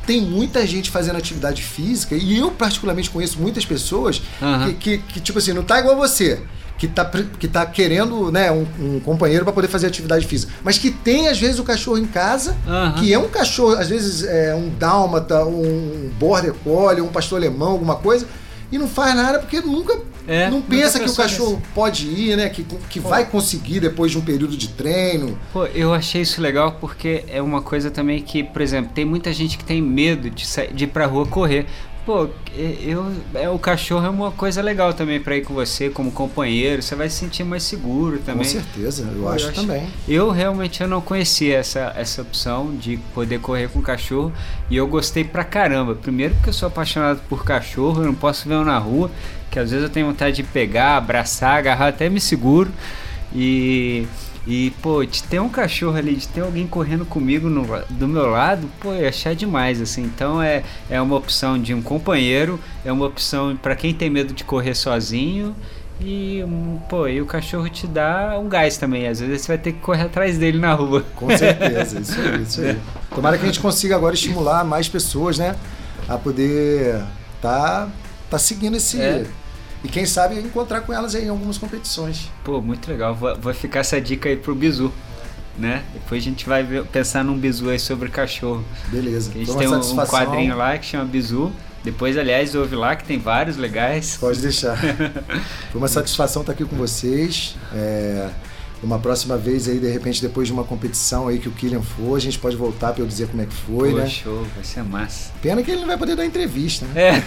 [0.06, 4.66] tem muita gente fazendo atividade física, e eu particularmente conheço muitas pessoas uhum.
[4.66, 6.40] que, que, que, tipo assim, não tá igual você
[6.80, 10.50] que está que tá querendo né, um, um companheiro para poder fazer atividade física.
[10.64, 12.94] Mas que tem, às vezes, o cachorro em casa, uhum.
[12.94, 17.72] que é um cachorro, às vezes, é um dálmata, um border collie, um pastor alemão,
[17.72, 18.26] alguma coisa,
[18.72, 21.62] e não faz nada porque nunca é, não pensa que o cachorro nisso.
[21.74, 22.48] pode ir, né?
[22.48, 25.38] Que, que vai conseguir depois de um período de treino.
[25.52, 29.34] Pô, eu achei isso legal porque é uma coisa também que, por exemplo, tem muita
[29.34, 31.66] gente que tem medo de, sair, de ir pra rua correr
[32.10, 36.10] pô, eu, é, o cachorro é uma coisa legal também para ir com você como
[36.10, 38.38] companheiro, você vai se sentir mais seguro também.
[38.38, 39.88] Com certeza, eu, acho, eu acho também.
[40.08, 44.32] Eu realmente eu não conhecia essa, essa opção de poder correr com cachorro
[44.68, 45.94] e eu gostei pra caramba.
[45.94, 49.08] Primeiro porque eu sou apaixonado por cachorro, eu não posso ver um na rua,
[49.48, 52.72] que às vezes eu tenho vontade de pegar, abraçar, agarrar, até me seguro.
[53.32, 54.08] E
[54.50, 58.26] e, pô, de ter um cachorro ali, de ter alguém correndo comigo no, do meu
[58.26, 60.02] lado, pô, eu achar demais, assim.
[60.02, 64.34] Então é, é uma opção de um companheiro, é uma opção para quem tem medo
[64.34, 65.54] de correr sozinho.
[66.00, 66.44] E,
[66.88, 69.06] pô, e o cachorro te dá um gás também.
[69.06, 71.04] Às vezes você vai ter que correr atrás dele na rua.
[71.14, 72.76] Com certeza, isso aí, isso aí.
[73.14, 75.54] Tomara que a gente consiga agora estimular mais pessoas, né?
[76.08, 77.00] A poder
[77.40, 77.88] tá,
[78.28, 79.00] tá seguindo esse.
[79.00, 79.26] É
[79.82, 82.30] e quem sabe encontrar com elas em algumas competições.
[82.44, 83.14] Pô, muito legal.
[83.14, 84.92] Vou, ficar essa dica aí pro Bizu.
[85.58, 85.82] Né?
[85.92, 88.64] Depois a gente vai ver, pensar num bizu aí sobre cachorro.
[88.88, 89.30] Beleza.
[89.30, 91.52] A gente tem um, um, quadrinho lá que chama Bizu.
[91.84, 94.16] Depois, aliás, ouve lá que tem vários legais.
[94.18, 94.78] Pode deixar.
[95.70, 97.56] Foi uma satisfação estar aqui com vocês.
[97.74, 98.30] É,
[98.82, 102.16] uma próxima vez aí, de repente, depois de uma competição aí que o Killian for,
[102.16, 104.06] a gente pode voltar para eu dizer como é que foi, Pô, né?
[104.06, 105.32] show, vai ser massa.
[105.42, 107.18] Pena que ele não vai poder dar entrevista, né?
[107.18, 107.22] É.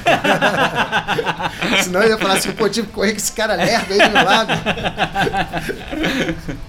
[1.84, 4.12] Senão ele ia falar assim, pô, tive que correr com esse cara lerdo aí do
[4.12, 4.54] meu lado.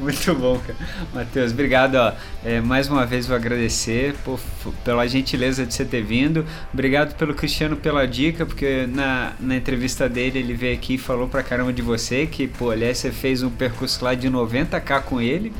[0.00, 0.78] Muito bom, cara.
[1.14, 1.96] Matheus, obrigado.
[1.96, 2.12] Ó.
[2.42, 4.40] É, mais uma vez vou agradecer por,
[4.82, 6.44] pela gentileza de você ter vindo.
[6.72, 11.28] Obrigado pelo Cristiano pela dica, porque na, na entrevista dele ele veio aqui e falou
[11.28, 15.20] pra caramba de você, que, pô, aliás, você fez um percurso lá de 90k com
[15.20, 15.52] ele,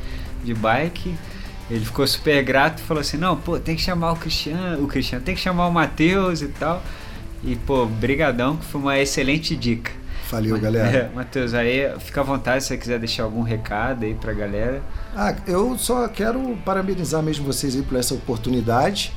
[0.43, 1.13] de bike.
[1.69, 4.87] Ele ficou super grato e falou assim, não, pô, tem que chamar o Cristiano, o
[4.87, 6.83] Cristiano, tem que chamar o Matheus e tal.
[7.43, 10.00] E, pô, brigadão, que foi uma excelente dica.
[10.31, 10.87] Valeu, galera.
[10.87, 14.81] É, Matheus, aí fica à vontade se você quiser deixar algum recado aí pra galera.
[15.13, 19.11] Ah, eu só quero parabenizar mesmo vocês aí por essa oportunidade.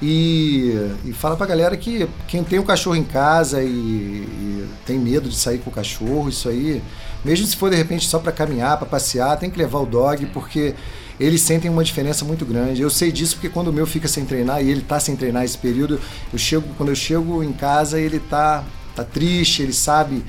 [0.00, 4.68] E, e fala pra galera que quem tem o um cachorro em casa e, e,
[4.84, 6.82] tem medo de sair com o cachorro, isso aí,
[7.24, 10.26] mesmo se for de repente só para caminhar, para passear, tem que levar o dog,
[10.26, 10.74] porque
[11.20, 12.82] eles sentem uma diferença muito grande.
[12.82, 15.44] Eu sei disso porque quando o meu fica sem treinar e ele tá sem treinar
[15.44, 16.00] esse período,
[16.32, 18.64] eu chego, quando eu chego em casa, ele tá,
[18.96, 20.24] tá triste, ele sabe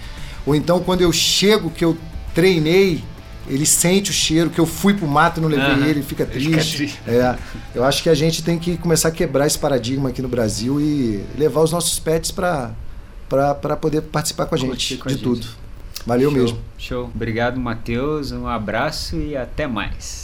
[0.46, 1.98] ou então quando eu chego que eu
[2.34, 3.04] treinei
[3.48, 5.82] ele sente o cheiro, que eu fui pro mato e não levei Aham.
[5.82, 6.78] ele, ele fica Fica triste.
[6.78, 7.00] triste.
[7.06, 7.36] É,
[7.76, 10.80] eu acho que a gente tem que começar a quebrar esse paradigma aqui no Brasil
[10.80, 12.72] e levar os nossos pets para
[13.82, 15.24] poder participar com a gente com a de gente.
[15.24, 15.46] tudo.
[16.06, 16.60] Valeu Show, mesmo.
[16.78, 17.12] Show.
[17.14, 18.32] Obrigado, Matheus.
[18.32, 20.23] Um abraço e até mais.